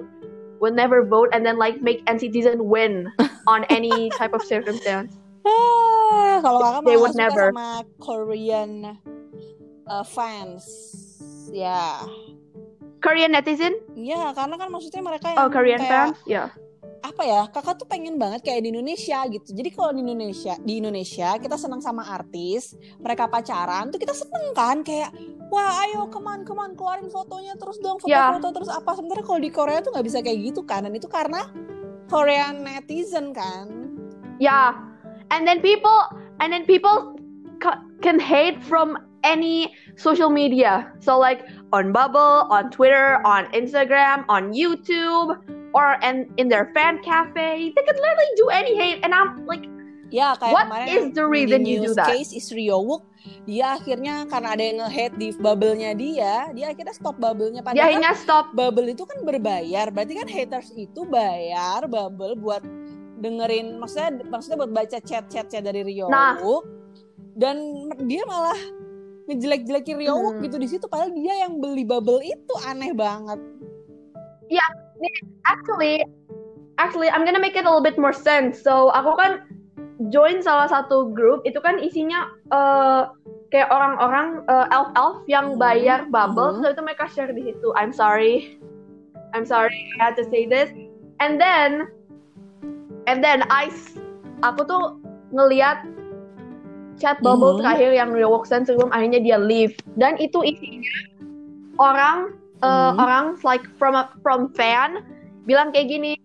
would 0.63 0.71
never 0.71 1.03
vote, 1.03 1.35
and 1.35 1.43
then 1.43 1.59
like 1.59 1.83
make 1.83 1.99
NCTzen 2.07 2.63
win 2.63 3.11
on 3.51 3.67
any 3.67 4.07
type 4.15 4.31
of 4.31 4.39
circumstance. 4.39 5.19
Ah, 5.43 6.39
kalau 6.39 6.63
kakak 6.63 6.87
They 6.87 6.95
would 6.95 7.11
never. 7.19 7.51
sama 7.51 7.83
Korean 7.99 8.95
uh, 9.91 10.07
fans. 10.07 10.63
Ya, 11.55 12.03
Korean 12.99 13.31
netizen? 13.31 13.79
ya 13.95 14.33
karena 14.33 14.55
kan 14.57 14.67
maksudnya 14.67 14.99
mereka 14.99 15.31
yang 15.31 15.39
Oh, 15.39 15.47
Korean 15.47 15.79
kayak 15.79 15.91
fans? 16.11 16.19
Yeah. 16.27 16.49
apa 16.99 17.21
ya? 17.21 17.45
Kakak 17.47 17.77
tuh 17.77 17.85
pengen 17.85 18.17
banget 18.17 18.41
kayak 18.41 18.65
di 18.65 18.73
Indonesia 18.73 19.23
gitu. 19.29 19.53
Jadi 19.53 19.69
kalau 19.69 19.93
di 19.93 20.01
Indonesia, 20.01 20.57
di 20.57 20.81
Indonesia 20.81 21.37
kita 21.37 21.53
senang 21.53 21.77
sama 21.77 22.01
artis, 22.03 22.73
mereka 22.97 23.29
pacaran 23.29 23.87
tuh 23.87 24.01
kita 24.01 24.09
seneng 24.11 24.51
kan 24.51 24.81
kayak 24.81 25.13
wah 25.47 25.85
ayo 25.85 26.09
keman 26.09 26.41
keman 26.41 26.73
keluarin 26.73 27.07
fotonya 27.07 27.53
terus 27.55 27.77
dong 27.77 28.01
Ya. 28.03 28.33
foto-foto 28.33 28.57
terus 28.57 28.69
apa 28.73 28.91
sebenarnya 28.91 29.21
kalau 29.21 29.37
di 29.37 29.47
Korea 29.47 29.79
tuh 29.79 29.93
nggak 29.93 30.01
bisa 30.03 30.19
kayak 30.19 30.39
gitu 30.43 30.65
kan 30.65 30.81
dan 30.81 30.91
itu 30.91 31.05
karena 31.05 31.45
Korean 32.05 32.65
netizen 32.65 33.31
kan. 33.31 33.69
Yeah. 34.41 34.73
And 35.29 35.45
then 35.45 35.61
people, 35.61 36.09
and 36.37 36.49
then 36.49 36.65
people 36.65 37.15
ca- 37.57 37.85
can 38.01 38.17
hate 38.17 38.59
from 38.61 38.97
any 39.25 39.73
social 39.97 40.29
media. 40.29 40.93
So 41.01 41.17
like 41.17 41.41
on 41.73 41.89
Bubble, 41.89 42.45
on 42.53 42.69
Twitter, 42.69 43.17
on 43.25 43.49
Instagram, 43.51 44.23
on 44.29 44.53
YouTube, 44.53 45.41
or 45.73 45.97
and 46.05 46.29
in 46.37 46.47
their 46.47 46.69
fan 46.77 47.01
cafe, 47.01 47.73
they 47.73 47.83
can 47.83 47.97
literally 47.97 48.31
do 48.37 48.47
any 48.53 48.77
hate. 48.77 49.01
And 49.01 49.11
I'm 49.11 49.43
like, 49.49 49.65
Ya 50.13 50.37
kayak 50.37 50.53
What 50.53 50.67
kemarin 50.69 50.93
is 50.93 51.05
the 51.17 51.25
reason 51.25 51.65
di 51.65 51.81
you 51.81 51.89
do 51.89 51.97
that? 51.97 52.13
case 52.13 52.29
is 52.29 52.53
Rio 52.53 52.77
Wook, 52.77 53.03
dia 53.49 53.73
akhirnya 53.73 54.29
karena 54.29 54.53
ada 54.53 54.63
yang 54.63 54.77
nge-hate 54.85 55.15
di 55.17 55.27
bubble-nya 55.33 55.91
dia, 55.97 56.53
dia 56.53 56.65
akhirnya 56.69 56.93
stop 56.93 57.17
bubble-nya 57.17 57.65
dia 57.65 57.67
padahal 57.67 57.89
hanya 57.89 58.13
stop. 58.13 58.53
bubble 58.53 58.85
itu 58.85 59.01
kan 59.01 59.25
berbayar. 59.25 59.89
Berarti 59.89 60.13
kan 60.13 60.29
haters 60.29 60.69
itu 60.77 61.09
bayar 61.09 61.89
bubble 61.89 62.37
buat 62.37 62.61
dengerin 63.17 63.81
maksudnya 63.81 64.21
maksudnya 64.29 64.57
buat 64.61 64.71
baca 64.77 64.97
chat-chatnya 65.01 65.59
dari 65.73 65.81
Rio 65.81 66.05
Nah. 66.05 66.37
Wook. 66.37 66.63
Dan 67.35 67.89
dia 68.07 68.23
malah 68.29 68.55
ngejelek-jelekin 69.25 69.97
Rio 69.97 70.15
Wook 70.21 70.37
Hmm. 70.37 70.43
gitu 70.45 70.55
di 70.61 70.67
situ 70.69 70.85
padahal 70.85 71.13
dia 71.13 71.45
yang 71.45 71.57
beli 71.57 71.81
bubble 71.85 72.21
itu 72.21 72.53
aneh 72.65 72.93
banget. 72.93 73.41
Actually, 75.45 76.01
actually, 76.81 77.09
I'm 77.13 77.21
gonna 77.21 77.41
make 77.41 77.53
it 77.53 77.65
a 77.65 77.69
little 77.69 77.83
bit 77.83 78.01
more 78.01 78.13
sense. 78.15 78.57
So 78.61 78.89
aku 78.93 79.13
kan 79.17 79.45
join 80.09 80.41
salah 80.41 80.65
satu 80.65 81.13
grup 81.13 81.45
itu 81.45 81.61
kan 81.61 81.77
isinya 81.77 82.25
eh 82.49 83.01
kayak 83.53 83.69
orang-orang 83.69 84.41
eh, 84.49 84.67
elf-elf 84.73 85.23
yang 85.29 85.55
Hmm. 85.55 85.61
bayar 85.61 86.09
bubble, 86.09 86.57
Mhm. 86.57 86.61
so 86.65 86.65
itu 86.73 86.81
mereka 86.81 87.05
share 87.07 87.31
di 87.31 87.45
situ. 87.45 87.69
I'm 87.77 87.93
sorry, 87.93 88.57
I'm 89.37 89.45
sorry, 89.45 89.77
I 90.01 90.11
had 90.11 90.17
to 90.17 90.25
say 90.27 90.49
this. 90.49 90.73
And 91.23 91.39
then, 91.39 91.87
and 93.07 93.23
then 93.23 93.47
I, 93.47 93.69
aku 94.43 94.67
tuh 94.67 94.99
ngeliat 95.31 95.87
chat 96.97 97.19
bubble 97.19 97.57
Mhm. 97.57 97.59
terakhir 97.63 97.91
yang 97.91 98.09
Rework 98.15 98.47
sebelum 98.47 98.89
akhirnya 98.91 99.19
dia 99.19 99.37
leave. 99.39 99.75
Dan 99.99 100.15
itu 100.19 100.39
isinya 100.43 100.81
orang, 101.79 102.17
eh, 102.63 102.91
Mhm. 102.91 102.97
orang 102.99 103.25
like 103.43 103.65
from 103.75 103.95
a, 103.95 104.07
from 104.23 104.51
fan 104.55 105.03
bilang 105.43 105.75
kayak 105.75 105.91
gini. 105.91 106.15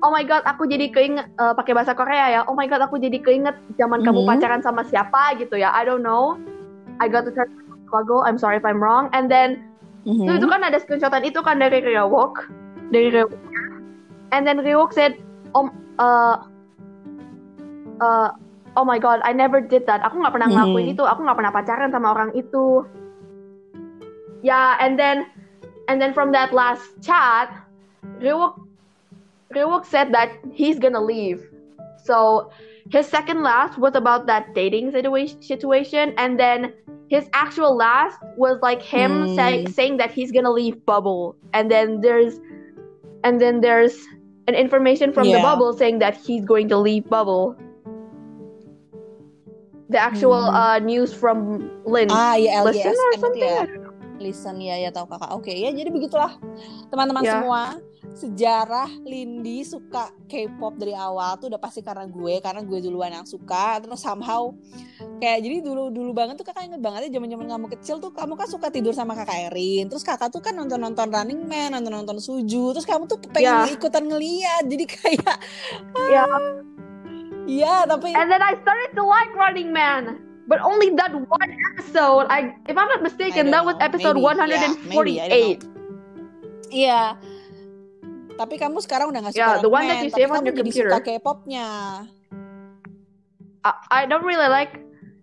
Oh 0.00 0.08
my 0.08 0.24
god, 0.24 0.40
aku 0.48 0.64
jadi 0.64 0.88
keinget 0.88 1.28
eh, 1.36 1.52
pakai 1.52 1.76
bahasa 1.76 1.92
Korea 1.92 2.26
ya. 2.32 2.40
Oh 2.48 2.56
my 2.56 2.64
god, 2.64 2.80
aku 2.80 2.96
jadi 2.96 3.20
keinget 3.20 3.58
zaman 3.76 4.00
kamu 4.00 4.24
Mhm. 4.24 4.28
pacaran 4.28 4.62
sama 4.64 4.86
siapa 4.86 5.36
gitu 5.36 5.60
ya. 5.60 5.74
I 5.76 5.84
don't 5.84 6.00
know. 6.00 6.40
I 7.00 7.08
got 7.08 7.28
to 7.28 7.32
turn 7.32 7.48
struggle. 7.84 8.24
I'm 8.24 8.38
sorry 8.40 8.56
if 8.56 8.64
I'm 8.64 8.80
wrong. 8.80 9.12
And 9.12 9.28
then. 9.28 9.66
So 10.00 10.32
itu 10.32 10.48
kan 10.48 10.64
ada 10.64 10.80
screenshotan 10.80 11.28
itu 11.28 11.44
kan 11.44 11.60
dari 11.60 11.84
Ryewok, 11.84 12.48
dari 12.88 13.12
Ryewok. 13.12 13.36
And 14.32 14.48
then 14.48 14.64
Ryewok 14.64 14.96
said, 14.96 15.12
Om, 15.52 15.68
uh, 16.00 16.40
uh, 18.00 18.32
oh 18.76 18.84
my 18.84 18.98
god, 18.98 19.20
I 19.24 19.32
never 19.32 19.60
did 19.60 19.86
that. 19.86 20.02
Aku 20.06 20.18
nggak 20.20 20.34
pernah 20.34 20.48
ngelakuin 20.50 20.86
Mhm. 20.90 20.94
itu. 20.94 21.04
Aku 21.06 21.20
nggak 21.24 21.38
pernah 21.38 21.52
pacaran 21.54 21.90
sama 21.90 22.14
orang 22.14 22.30
itu. 22.34 22.84
Ya, 24.40 24.76
and 24.80 24.96
then, 24.96 25.28
and 25.88 26.00
then 26.00 26.16
from 26.16 26.32
that 26.32 26.52
last 26.52 26.84
chat, 27.04 27.52
Ryewok, 28.24 28.56
Ryewok 29.52 29.84
said 29.84 30.12
that 30.16 30.32
he's 30.48 30.80
gonna 30.80 31.02
leave. 31.02 31.44
So 32.08 32.48
his 32.88 33.04
second 33.04 33.44
last 33.44 33.76
was 33.76 33.92
about 33.92 34.24
that 34.26 34.56
dating 34.56 34.96
situation, 34.96 35.42
situation, 35.44 36.16
and 36.16 36.40
then 36.40 36.72
his 37.12 37.28
actual 37.36 37.76
last 37.76 38.16
was 38.40 38.56
like 38.64 38.80
him 38.80 39.28
Hmm. 39.28 39.34
say, 39.36 39.52
saying 39.68 39.98
that 40.00 40.10
he's 40.10 40.32
gonna 40.32 40.52
leave 40.52 40.80
Bubble, 40.86 41.36
and 41.52 41.68
then 41.68 42.00
there's 42.00 42.40
and 43.22 43.36
then 43.36 43.60
there's 43.60 44.00
an 44.48 44.56
information 44.56 45.12
from 45.12 45.28
the 45.28 45.38
bubble 45.44 45.76
saying 45.76 46.00
that 46.00 46.16
he's 46.16 46.44
going 46.48 46.68
to 46.72 46.78
leave 46.80 47.04
bubble. 47.12 47.54
The 49.90 49.98
actual 49.98 50.38
Hmm. 50.40 50.54
uh, 50.56 50.78
news 50.80 51.10
from 51.10 51.58
Lin. 51.82 52.06
Ah 52.08 52.34
ya 52.34 52.62
Listen 52.62 52.86
LGS 52.86 52.96
or 52.96 53.10
kan 53.10 53.20
something. 53.20 53.42
ya. 53.44 53.62
Listen 54.16 54.56
ya 54.58 54.76
ya 54.78 54.90
tahu 54.90 55.06
kakak. 55.06 55.30
Oke 55.32 55.50
ya 55.50 55.70
jadi 55.70 55.88
begitulah 55.88 56.38
teman-teman 56.88 57.20
Ya. 57.20 57.32
semua 57.36 57.62
sejarah 58.12 58.90
Lindy 59.02 59.62
suka 59.62 60.10
K-pop 60.26 60.74
dari 60.74 60.92
awal 60.92 61.36
tuh 61.36 61.46
udah 61.46 61.58
pasti 61.58 61.78
karena 61.78 62.04
gue 62.04 62.34
karena 62.38 62.60
gue 62.60 62.78
duluan 62.80 63.12
yang 63.12 63.24
suka 63.24 63.78
terus 63.78 63.98
somehow 63.98 64.50
kayak 65.16 65.40
jadi 65.40 65.56
dulu 65.60 65.88
dulu 65.88 66.10
banget 66.10 66.34
tuh 66.34 66.44
kakak 66.44 66.66
inget 66.66 66.80
banget 66.80 67.06
ya 67.06 67.16
zaman 67.16 67.28
zaman 67.28 67.46
kamu 67.48 67.66
kecil 67.70 67.96
tuh 67.98 68.10
kamu 68.10 68.34
kan 68.34 68.48
suka 68.48 68.66
tidur 68.68 68.90
sama 68.90 69.14
kakak 69.14 69.48
Erin 69.48 69.86
terus 69.86 70.02
kakak 70.02 70.28
tuh 70.28 70.40
kan 70.40 70.52
nonton 70.52 70.80
nonton 70.80 71.06
Running 71.06 71.44
Man 71.44 71.70
nonton 71.70 71.92
nonton 71.94 72.16
Suju 72.18 72.72
terus 72.72 72.84
kamu 72.84 73.06
tuh 73.06 73.20
pengen 73.26 73.62
Ya. 73.62 73.70
ikutan 73.70 74.02
ngeliat 74.02 74.64
jadi 74.64 74.84
kayak 74.86 75.36
Yeah. 76.08 76.26
Iya 77.50 77.82
tapi 77.82 78.14
And 78.14 78.30
then 78.30 78.38
I 78.38 78.54
started 78.60 78.94
to 78.94 79.02
like 79.02 79.34
Running 79.34 79.74
Man. 79.74 80.22
But 80.46 80.58
only 80.62 80.90
that 80.98 81.14
one 81.14 81.50
episode. 81.74 82.26
I 82.26 82.58
if 82.66 82.74
I'm 82.74 82.86
not 82.86 83.02
mistaken, 83.02 83.50
that 83.50 83.62
was 83.62 83.78
know. 83.78 83.86
episode 83.86 84.18
Maybe. 84.18 84.26
Yeah, 84.50 84.74
maybe. 84.82 85.14
I 85.14 85.26
don't 85.30 85.62
148. 85.62 86.74
Iya. 86.74 87.02
Tapi 88.34 88.54
kamu 88.56 88.78
sekarang 88.82 89.14
udah 89.14 89.20
gak 89.26 89.34
suka 89.36 89.42
Yeah, 89.46 89.62
the 89.62 89.70
one 89.70 89.84
Running 89.84 89.90
that 89.90 90.02
you 90.02 90.10
Man, 90.10 90.16
save 90.16 90.26
tapi 90.26 90.32
on 90.32 90.38
kamu 90.40 90.46
your 90.46 90.54
jadi 90.54 90.62
computer. 90.66 90.90
suka 90.90 90.98
K-popnya. 91.06 91.66
I, 93.60 93.70
I 93.92 94.00
don't 94.08 94.24
really 94.24 94.48
like 94.50 94.80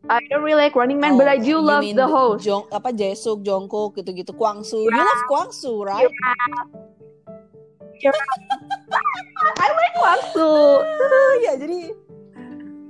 I 0.07 0.23
don't 0.31 0.45
really 0.47 0.63
like 0.63 0.79
Running 0.79 1.03
Man, 1.03 1.19
but 1.19 1.27
I 1.27 1.35
Oh, 1.35 1.43
do 1.43 1.49
you 1.51 1.59
love 1.59 1.83
mean 1.83 1.99
the 1.99 2.07
host. 2.07 2.47
Jong, 2.47 2.71
apa 2.71 2.95
Jaesuk, 2.95 3.43
Jungkook 3.43 3.99
gitu-gitu, 3.99 4.31
Kwangsu. 4.31 4.79
You 4.87 4.95
Yeah. 4.95 5.03
love 5.03 5.23
Kwangsu, 5.27 5.83
right? 5.83 6.07
I 9.59 9.67
like 9.67 9.95
Kwangsu. 9.97 10.51
Iya, 11.43 11.53
jadi 11.67 11.79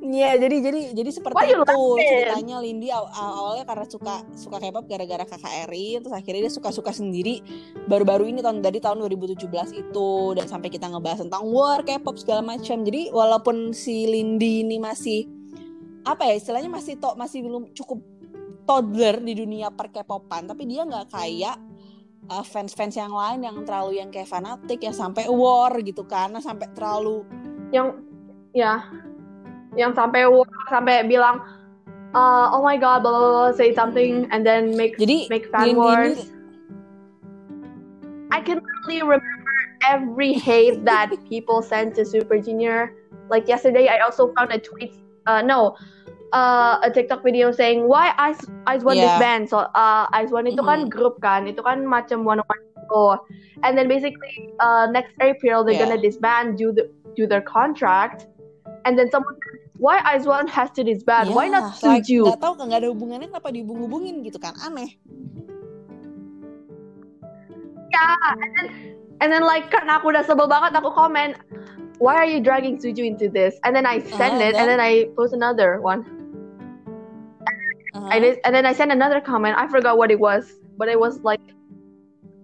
Iya, 0.08 0.40
jadi 0.40 0.56
jadi 0.64 0.82
jadi 0.96 1.10
seperti 1.12 1.36
Why 1.36 1.52
itu 1.52 1.82
ceritanya 2.00 2.64
Lindy 2.64 2.88
aw- 2.96 3.12
aw- 3.12 3.36
awalnya 3.44 3.66
karena 3.68 3.86
suka 3.92 4.16
suka 4.40 4.58
K-pop 4.64 4.88
gara-gara 4.88 5.28
kakak 5.28 5.68
Erin, 5.68 6.00
terus 6.00 6.16
akhirnya 6.16 6.48
dia 6.48 6.54
suka-suka 6.54 6.96
sendiri 6.96 7.44
baru-baru 7.92 8.32
ini 8.32 8.40
tahun 8.40 8.64
dari 8.64 8.80
tahun 8.80 9.04
2017 9.04 9.52
itu 9.76 10.10
dan 10.40 10.48
sampai 10.48 10.72
kita 10.72 10.88
ngebahas 10.88 11.28
tentang 11.28 11.44
war 11.52 11.84
K-pop 11.84 12.16
segala 12.16 12.40
macam. 12.40 12.88
Jadi 12.88 13.12
walaupun 13.12 13.76
si 13.76 14.08
Lindy 14.08 14.64
ini 14.64 14.80
masih 14.80 15.28
apa 16.08 16.24
ya 16.32 16.40
istilahnya 16.40 16.72
masih 16.72 16.96
to, 17.04 17.12
masih 17.20 17.44
belum 17.44 17.76
cukup 17.76 18.00
toddler 18.64 19.20
di 19.20 19.36
dunia 19.36 19.76
per 19.76 19.92
K-popan, 19.92 20.48
tapi 20.48 20.64
dia 20.72 20.88
nggak 20.88 21.12
kayak 21.12 21.60
uh, 22.32 22.44
fans-fans 22.48 22.96
yang 22.96 23.12
lain 23.12 23.44
yang 23.44 23.58
terlalu 23.68 24.00
yang 24.00 24.08
kayak 24.08 24.32
fanatik 24.32 24.80
yang 24.80 24.96
sampai 24.96 25.28
war 25.28 25.76
gitu 25.84 26.08
karena 26.08 26.40
sampai 26.40 26.72
terlalu 26.72 27.28
Yang 27.68 28.00
ya 28.56 28.88
yang 29.78 29.94
sampai 29.94 30.26
sampai 30.68 31.06
bilang 31.06 31.38
uh, 32.12 32.50
oh 32.50 32.66
my 32.66 32.76
god 32.76 33.06
blah, 33.06 33.14
blah, 33.14 33.22
blah, 33.30 33.52
say 33.54 33.70
something 33.72 34.26
and 34.34 34.42
then 34.42 34.74
make 34.74 34.98
jadi 34.98 35.30
make 35.30 35.46
fan 35.54 35.78
wars. 35.78 36.18
ini- 36.18 36.34
I 38.32 38.42
can 38.42 38.60
really 38.86 39.02
remember 39.02 39.54
every 39.88 40.34
hate 40.34 40.84
that 40.86 41.10
people 41.32 41.62
sent 41.62 41.96
to 41.96 42.04
Super 42.06 42.38
Junior. 42.38 42.92
Like 43.30 43.48
yesterday, 43.48 43.88
I 43.88 44.00
also 44.04 44.34
found 44.36 44.52
a 44.52 44.60
tweet. 44.60 44.94
Uh, 45.28 45.42
no, 45.42 45.76
uh, 46.32 46.80
a 46.84 46.90
TikTok 46.92 47.24
video 47.24 47.52
saying 47.52 47.88
why 47.88 48.14
Ice 48.18 48.40
Ice 48.68 48.84
One 48.84 48.98
Yeah. 48.98 49.16
disband. 49.16 49.50
So 49.50 49.68
uh, 49.76 50.08
Ice 50.16 50.32
One 50.32 50.48
itu 50.48 50.60
kan 50.64 50.88
Mhm. 50.88 50.92
grup 50.92 51.20
kan, 51.20 51.48
itu 51.48 51.60
kan 51.64 51.84
macam 51.88 52.24
one 52.24 52.40
one 52.44 52.62
show. 52.92 53.20
And 53.64 53.76
then 53.76 53.88
basically 53.88 54.52
uh, 54.60 54.88
next 54.92 55.16
April 55.20 55.64
they're 55.64 55.76
Yeah. 55.76 55.88
gonna 55.88 56.00
disband 56.00 56.56
due 56.60 56.72
the 56.72 56.88
due 57.20 57.28
their 57.28 57.44
contract. 57.44 58.28
And 58.88 58.96
then 58.96 59.12
someone 59.12 59.36
why 59.78 60.02
One 60.26 60.48
has 60.50 60.70
to 60.74 60.82
disband? 60.84 61.34
Why 61.34 61.46
Ya, 61.48 61.62
not 61.62 61.78
like, 61.86 62.04
Suju? 62.04 62.26
nggak 62.34 62.42
tahu 62.42 62.54
nggak 62.58 62.80
ada 62.82 62.90
hubungannya 62.90 63.28
kenapa 63.30 63.50
dihubung-hubungin 63.54 64.26
gitu 64.26 64.38
kan 64.42 64.54
aneh 64.66 64.98
And 69.18 69.34
then 69.34 69.42
like 69.42 69.74
karena 69.74 69.98
aku 69.98 70.14
udah 70.14 70.22
sebel 70.22 70.46
banget 70.46 70.78
aku 70.78 70.94
komen 70.94 71.34
Why 71.98 72.14
are 72.14 72.30
you 72.30 72.38
dragging 72.38 72.78
Suju 72.78 73.02
into 73.02 73.26
this? 73.26 73.58
And 73.66 73.74
then 73.74 73.90
I 73.90 74.06
send 74.06 74.38
Uh, 74.38 74.46
it 74.46 74.54
and 74.54 74.70
then 74.70 74.78
I 74.78 75.10
post 75.18 75.34
another 75.34 75.82
one. 75.82 76.06
Uh-huh. 77.98 78.14
I 78.14 78.22
did, 78.22 78.38
and 78.46 78.54
then 78.54 78.70
I 78.70 78.74
sent 78.78 78.94
another 78.94 79.18
comment. 79.18 79.58
I 79.58 79.66
forgot 79.66 79.98
what 79.98 80.14
it 80.14 80.22
was, 80.22 80.46
but 80.78 80.86
it 80.94 81.00
was 81.02 81.26
like 81.26 81.42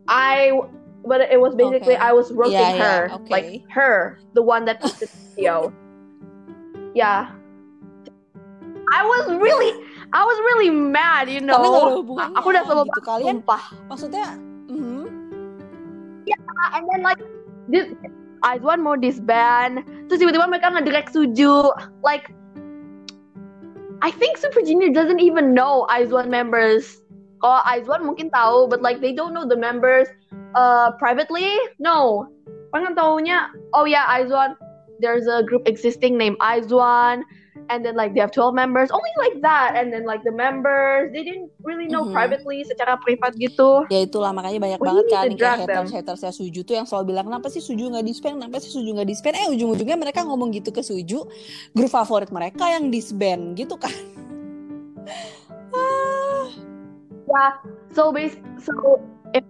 I 0.09 0.57
but 1.05 1.21
it 1.29 1.37
was 1.37 1.53
basically 1.53 1.93
Okay. 1.93 2.01
I 2.01 2.17
was 2.17 2.33
roasting 2.33 2.57
Yeah, 2.57 2.73
yeah, 2.73 2.81
her. 2.81 3.01
okay. 3.21 3.29
Like 3.29 3.47
her, 3.69 4.17
the 4.33 4.41
one 4.41 4.65
that 4.65 4.81
posted 4.81 5.13
the 5.13 5.19
video. 5.37 5.69
Yeah. 6.93 7.33
I 8.93 9.01
was 9.01 9.25
really 9.33 9.71
I 10.13 10.21
was 10.21 10.37
really 10.53 10.69
mad, 10.69 11.25
you 11.29 11.41
know. 11.41 11.57
hubungannya 12.05 12.37
Aku 12.37 12.53
udah 12.53 12.63
sebel 12.69 12.85
gitu 12.85 13.01
kalian 13.01 13.41
Sumpah. 13.41 13.63
maksudnya 13.89 14.27
mhm. 14.69 15.09
and 16.73 16.83
then 16.89 17.01
like 17.01 17.21
this 17.69 17.89
I 18.43 18.59
want 18.59 18.83
more 18.83 18.99
disband 18.99 19.87
terus 20.07 20.19
tiba-tiba 20.19 20.45
mereka 20.45 20.73
ngedirect 20.73 21.15
Suju 21.15 21.71
like 22.03 22.29
I 24.03 24.11
think 24.11 24.35
Super 24.35 24.61
Junior 24.61 24.91
doesn't 24.91 25.23
even 25.23 25.55
know 25.55 25.87
Aizwan 25.87 26.27
members 26.27 27.01
kalau 27.39 27.63
Aizwan 27.67 28.03
mungkin 28.03 28.27
tahu 28.31 28.67
but 28.67 28.83
like 28.83 28.99
they 28.99 29.15
don't 29.15 29.31
know 29.31 29.47
the 29.47 29.57
members 29.57 30.07
uh 30.53 30.91
privately 30.99 31.55
no 31.79 32.27
pengen 32.75 32.93
taunya 32.95 33.47
oh 33.73 33.87
yeah 33.87 34.05
Aizwan 34.11 34.59
there's 35.03 35.27
a 35.27 35.43
group 35.43 35.67
existing 35.67 36.15
named 36.15 36.39
Aizwan 36.39 37.27
and 37.69 37.83
then 37.83 37.95
like 37.95 38.15
they 38.15 38.19
have 38.19 38.31
12 38.31 38.55
members 38.55 38.91
only 38.91 39.11
like 39.19 39.39
that 39.43 39.75
and 39.75 39.91
then 39.91 40.03
like 40.03 40.23
the 40.23 40.31
members 40.31 41.11
they 41.11 41.23
didn't 41.23 41.51
really 41.63 41.85
know 41.87 42.03
Mhm. 42.07 42.15
privately 42.15 42.63
secara 42.63 42.95
privat 42.99 43.35
gitu. 43.35 43.83
Ya 43.91 44.03
itulah 44.07 44.31
makanya 44.31 44.59
banyak 44.63 44.79
We 44.79 44.87
banget 44.87 45.05
kan 45.11 45.27
kayak 45.35 45.59
haters 45.67 45.91
haters 45.91 46.21
ya 46.23 46.31
Suju 46.31 46.63
tuh 46.63 46.75
yang 46.79 46.87
selalu 46.87 47.13
bilang 47.13 47.27
kenapa 47.29 47.47
sih 47.51 47.59
Suju 47.59 47.91
nggak 47.91 48.07
disband 48.07 48.39
kenapa 48.39 48.57
sih 48.63 48.71
Suju 48.71 48.89
nggak 48.95 49.09
disband 49.11 49.35
eh 49.37 49.47
ujung-ujungnya 49.51 49.99
mereka 49.99 50.23
ngomong 50.23 50.49
gitu 50.55 50.71
ke 50.71 50.81
Suju 50.81 51.27
grup 51.75 51.91
favorit 51.91 52.31
mereka 52.31 52.67
yang 52.71 52.87
disband 52.87 53.59
gitu 53.59 53.75
kan. 53.75 53.91
Ah, 55.73 56.47
Yeah. 57.27 57.51
So 57.91 58.11
base 58.13 58.37
so 58.61 59.01
if, 59.33 59.43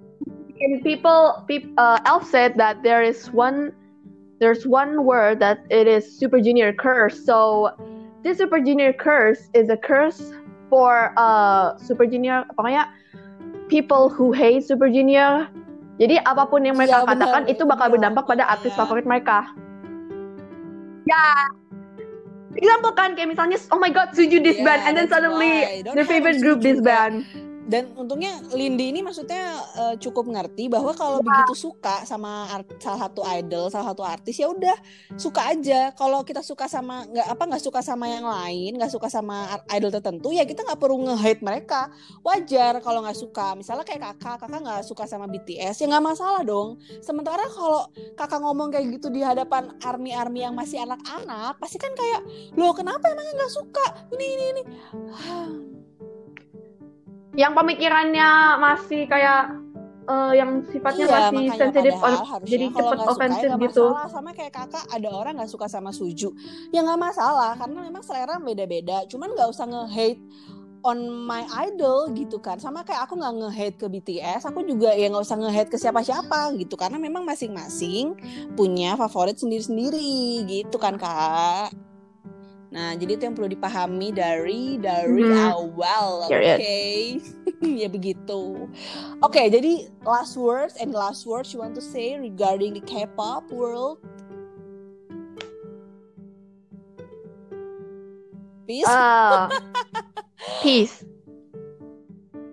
if 0.56 0.72
people 0.84 1.44
peop, 1.48 1.68
uh, 1.76 2.00
Elf 2.08 2.24
said 2.24 2.56
that 2.56 2.80
there 2.84 3.04
is 3.04 3.28
one 3.34 3.76
there's 4.44 4.68
one 4.68 5.08
word 5.08 5.40
that 5.40 5.64
it 5.72 5.88
is 5.88 6.04
Super 6.04 6.44
Junior 6.44 6.76
curse. 6.76 7.16
So 7.24 7.72
this 8.28 8.44
Super 8.44 8.60
Junior 8.60 8.92
curse 8.92 9.48
is 9.56 9.72
a 9.72 9.80
curse 9.80 10.36
for 10.68 11.16
uh 11.16 11.80
Super 11.80 12.04
Junior 12.04 12.44
pokoknya 12.60 12.92
people 13.72 14.12
who 14.12 14.36
hate 14.36 14.68
Super 14.68 14.92
Junior. 14.92 15.48
Jadi 15.96 16.20
apa 16.28 16.44
pun 16.52 16.68
yang 16.68 16.76
mereka 16.76 17.08
benar. 17.08 17.16
katakan 17.16 17.44
itu 17.48 17.64
bakal 17.64 17.88
Iya, 17.88 17.94
berdampak 17.96 18.24
pada 18.28 18.44
artis 18.50 18.76
iya. 18.76 18.80
favorit 18.84 19.06
mereka. 19.08 19.48
Ya. 21.08 21.24
Example 22.54 22.94
kan 22.94 23.16
kayak 23.18 23.34
misalnya 23.34 23.58
oh 23.72 23.80
my 23.82 23.90
god 23.90 24.12
Suju 24.14 24.44
disband 24.44 24.84
Yeah, 24.84 24.88
and 24.90 24.94
then 24.94 25.08
suddenly 25.10 25.82
their 25.88 26.06
favorite 26.06 26.44
group 26.44 26.60
disband. 26.62 27.24
Dan 27.64 27.96
untungnya 27.96 28.44
Lindy 28.52 28.92
ini 28.92 29.00
maksudnya 29.00 29.56
eh, 29.74 29.96
cukup 29.98 30.28
ngerti 30.28 30.68
bahwa 30.68 30.92
kalau 30.92 31.20
Iya. 31.20 31.26
begitu 31.26 31.54
suka 31.72 32.04
sama 32.04 32.52
art- 32.52 32.76
salah 32.78 33.08
satu 33.08 33.24
idol 33.24 33.72
salah 33.72 33.92
satu 33.92 34.04
artis 34.04 34.36
ya 34.36 34.48
udah 34.48 34.76
suka 35.16 35.50
aja. 35.50 35.92
Kalau 35.94 36.22
kita 36.22 36.42
suka 36.42 36.68
sama 36.68 37.08
nggak 37.08 37.28
apa 37.30 37.44
nggak 37.48 37.64
suka 37.64 37.80
sama 37.80 38.06
yang 38.08 38.24
lain 38.24 38.76
nggak 38.76 38.92
suka 38.92 39.08
sama 39.08 39.48
idol 39.72 39.90
tertentu 39.90 40.30
ya 40.30 40.44
kita 40.44 40.62
nggak 40.62 40.78
perlu 40.78 41.08
nge-hate 41.08 41.42
mereka. 41.42 41.88
Wajar 42.22 42.78
kalau 42.80 43.02
nggak 43.02 43.16
suka. 43.16 43.56
Misalnya 43.56 43.84
kayak 43.84 44.18
kakak 44.18 44.44
kakak 44.44 44.60
nggak 44.60 44.82
suka 44.84 45.04
sama 45.08 45.26
BTS 45.26 45.80
ya 45.80 45.88
nggak 45.88 46.06
masalah 46.06 46.44
dong. 46.44 46.78
Sementara 47.00 47.48
kalau 47.48 47.88
kakak 48.14 48.40
ngomong 48.40 48.70
kayak 48.70 48.92
gitu 48.94 49.08
di 49.08 49.24
hadapan 49.24 49.72
army 49.82 50.12
army 50.12 50.44
yang 50.44 50.54
masih 50.54 50.80
anak-anak 50.80 51.58
pasti 51.58 51.80
kan 51.80 51.94
kayak 51.94 52.22
loh 52.54 52.76
kenapa 52.76 53.08
emangnya 53.08 53.34
nggak 53.40 53.54
suka? 53.54 53.86
Ini 54.12 54.26
ini 54.28 54.46
ini 54.52 54.62
yang 57.34 57.54
pemikirannya 57.58 58.30
masih 58.62 59.10
kayak 59.10 59.58
eh, 60.06 60.34
yang 60.38 60.62
sifatnya 60.70 61.06
Iya, 61.06 61.18
masih 61.32 61.48
sensitif 61.58 61.94
jadi 62.46 62.66
cepet 62.70 63.30
ya 63.30 63.50
nggak 63.56 63.62
gitu. 63.70 63.86
masalah. 63.90 64.08
Sama 64.12 64.30
kayak 64.36 64.54
kakak 64.54 64.86
ada 64.92 65.10
orang 65.10 65.34
nggak 65.40 65.52
suka 65.52 65.66
sama 65.66 65.90
suju. 65.90 66.30
Ya 66.70 66.86
nggak 66.86 67.00
masalah 67.02 67.58
karena 67.58 67.80
memang 67.82 68.04
selera 68.06 68.38
beda-beda. 68.38 69.08
Cuman 69.10 69.34
nggak 69.34 69.50
usah 69.50 69.66
nge-hate 69.66 70.22
on 70.84 71.08
my 71.08 71.48
idol 71.64 72.12
gitu 72.12 72.38
kan. 72.44 72.60
Sama 72.60 72.84
kayak 72.84 73.08
aku 73.08 73.16
nggak 73.16 73.34
nge-hate 73.40 73.78
ke 73.80 73.88
BTS 73.88 74.44
aku 74.52 74.68
juga 74.68 74.92
ya 74.92 75.08
nggak 75.08 75.24
usah 75.24 75.40
nge-hate 75.40 75.72
ke 75.72 75.78
siapa-siapa 75.80 76.54
gitu. 76.60 76.76
Karena 76.76 77.00
memang 77.00 77.24
masing-masing 77.24 78.14
punya 78.54 78.94
favorit 79.00 79.40
sendiri-sendiri 79.40 80.44
gitu 80.46 80.76
kan 80.78 81.00
kak 81.00 81.93
Nah, 82.74 82.98
jadi 82.98 83.22
itu 83.22 83.24
yang 83.30 83.38
perlu 83.38 83.54
dipahami 83.54 84.10
dari 84.10 84.82
dari 84.82 85.30
Mhm. 85.30 85.46
awal, 85.54 86.26
oke? 86.26 86.34
Period. 86.34 86.58
ya 87.86 87.86
begitu. 87.86 88.66
Oke, 89.22 89.46
jadi 89.46 89.94
last 90.02 90.34
words 90.34 90.74
and 90.82 90.90
last 90.90 91.30
words 91.30 91.54
you 91.54 91.62
want 91.62 91.78
to 91.78 91.86
say 91.86 92.18
regarding 92.18 92.74
the 92.74 92.82
K-pop 92.82 93.46
world? 93.54 94.02
Peace. 98.66 98.90
Uh, 98.90 99.54
peace. 100.66 101.06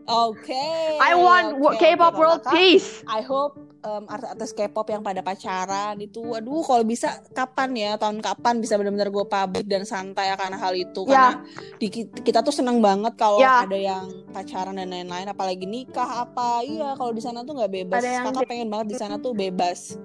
Oke. 0.04 0.52
I 1.00 1.14
want 1.16 1.56
K-pop 1.80 2.18
world 2.18 2.44
peace. 2.50 3.00
I 3.08 3.22
hope 3.22 3.56
um, 3.82 4.04
artis-artis 4.08 4.52
K-pop 4.52 4.86
yang 4.88 5.02
pada 5.02 5.20
pacaran 5.20 5.96
itu, 6.00 6.20
aduh 6.32 6.60
kalau 6.64 6.84
bisa 6.84 7.20
kapan 7.32 7.70
ya 7.76 7.90
tahun 7.96 8.20
kapan 8.20 8.60
bisa 8.60 8.76
benar-benar 8.76 9.08
gue 9.08 9.24
public 9.26 9.64
dan 9.68 9.82
santai 9.84 10.32
akan 10.32 10.56
hal 10.56 10.72
itu 10.76 11.02
Ya. 11.08 11.12
karena 11.12 11.32
di, 11.80 11.86
kita 12.24 12.40
tuh 12.44 12.52
seneng 12.52 12.78
banget 12.84 13.16
kalau 13.16 13.40
Ya. 13.40 13.64
ada 13.64 13.76
yang 13.76 14.04
pacaran 14.30 14.76
dan 14.76 14.88
lain-lain 14.92 15.28
apalagi 15.28 15.64
nikah 15.64 16.24
apa 16.24 16.62
iya 16.64 16.92
kalau 16.94 17.10
di 17.10 17.22
sana 17.24 17.42
tuh 17.42 17.56
nggak 17.56 17.72
bebas 17.72 18.00
Ada 18.04 18.10
yang 18.10 18.24
kakak 18.32 18.48
pengen 18.48 18.68
banget 18.68 18.86
di 18.92 18.96
sana 18.96 19.14
tuh 19.16 19.32
bebas 19.32 19.96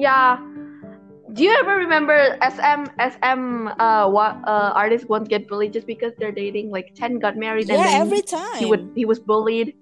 Yeah. 0.00 0.40
Do 1.32 1.40
you 1.40 1.52
ever 1.64 1.80
remember 1.80 2.36
SM 2.44 2.92
SM 2.98 3.72
uh 3.80 4.04
what 4.10 4.36
uh 4.44 4.76
artists 4.76 5.08
won't 5.08 5.32
get 5.32 5.48
bullied 5.48 5.72
just 5.72 5.86
because 5.88 6.12
they're 6.20 6.34
dating? 6.34 6.68
Like 6.68 6.92
Chen 6.92 7.16
got 7.16 7.40
married 7.40 7.72
and 7.72 7.80
yeah 7.80 7.88
then 7.96 8.04
every 8.04 8.20
time 8.20 8.60
he 8.60 8.68
would 8.68 8.92
he 8.92 9.08
was 9.08 9.16
bullied. 9.16 9.72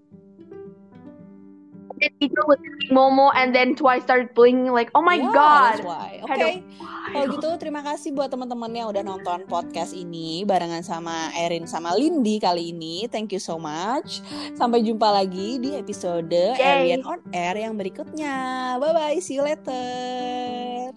And 2.00 2.12
Ito 2.18 2.42
was 2.48 2.60
Momo 2.88 3.28
and 3.36 3.52
then 3.52 3.76
Twice 3.76 4.02
started 4.02 4.32
bullying 4.32 4.72
like 4.72 4.88
oh 4.96 5.04
my 5.04 5.20
Yeah, 5.20 5.30
god. 5.30 5.72
that's 5.76 5.84
why. 5.84 6.10
Oke, 6.24 6.32
Aduh. 6.32 6.54
kalau 7.12 7.26
gitu 7.36 7.48
terima 7.60 7.80
kasih 7.84 8.16
buat 8.16 8.32
teman-teman 8.32 8.72
yang 8.72 8.88
udah 8.88 9.04
nonton 9.04 9.44
podcast 9.44 9.92
ini 9.92 10.42
barengan 10.42 10.80
sama 10.80 11.28
Erin 11.36 11.68
sama 11.68 11.92
Lindy 11.92 12.40
kali 12.40 12.72
ini. 12.72 13.04
Thank 13.06 13.36
you 13.36 13.42
so 13.42 13.60
much. 13.60 14.24
Sampai 14.56 14.80
jumpa 14.80 15.12
lagi 15.12 15.60
di 15.60 15.76
episode 15.76 16.32
Yay. 16.32 16.58
Arian 16.96 17.02
on 17.04 17.20
Air 17.30 17.60
yang 17.60 17.76
berikutnya. 17.76 18.76
Bye 18.80 18.92
bye, 18.92 19.18
see 19.20 19.36
you 19.36 19.44
later. 19.44 20.90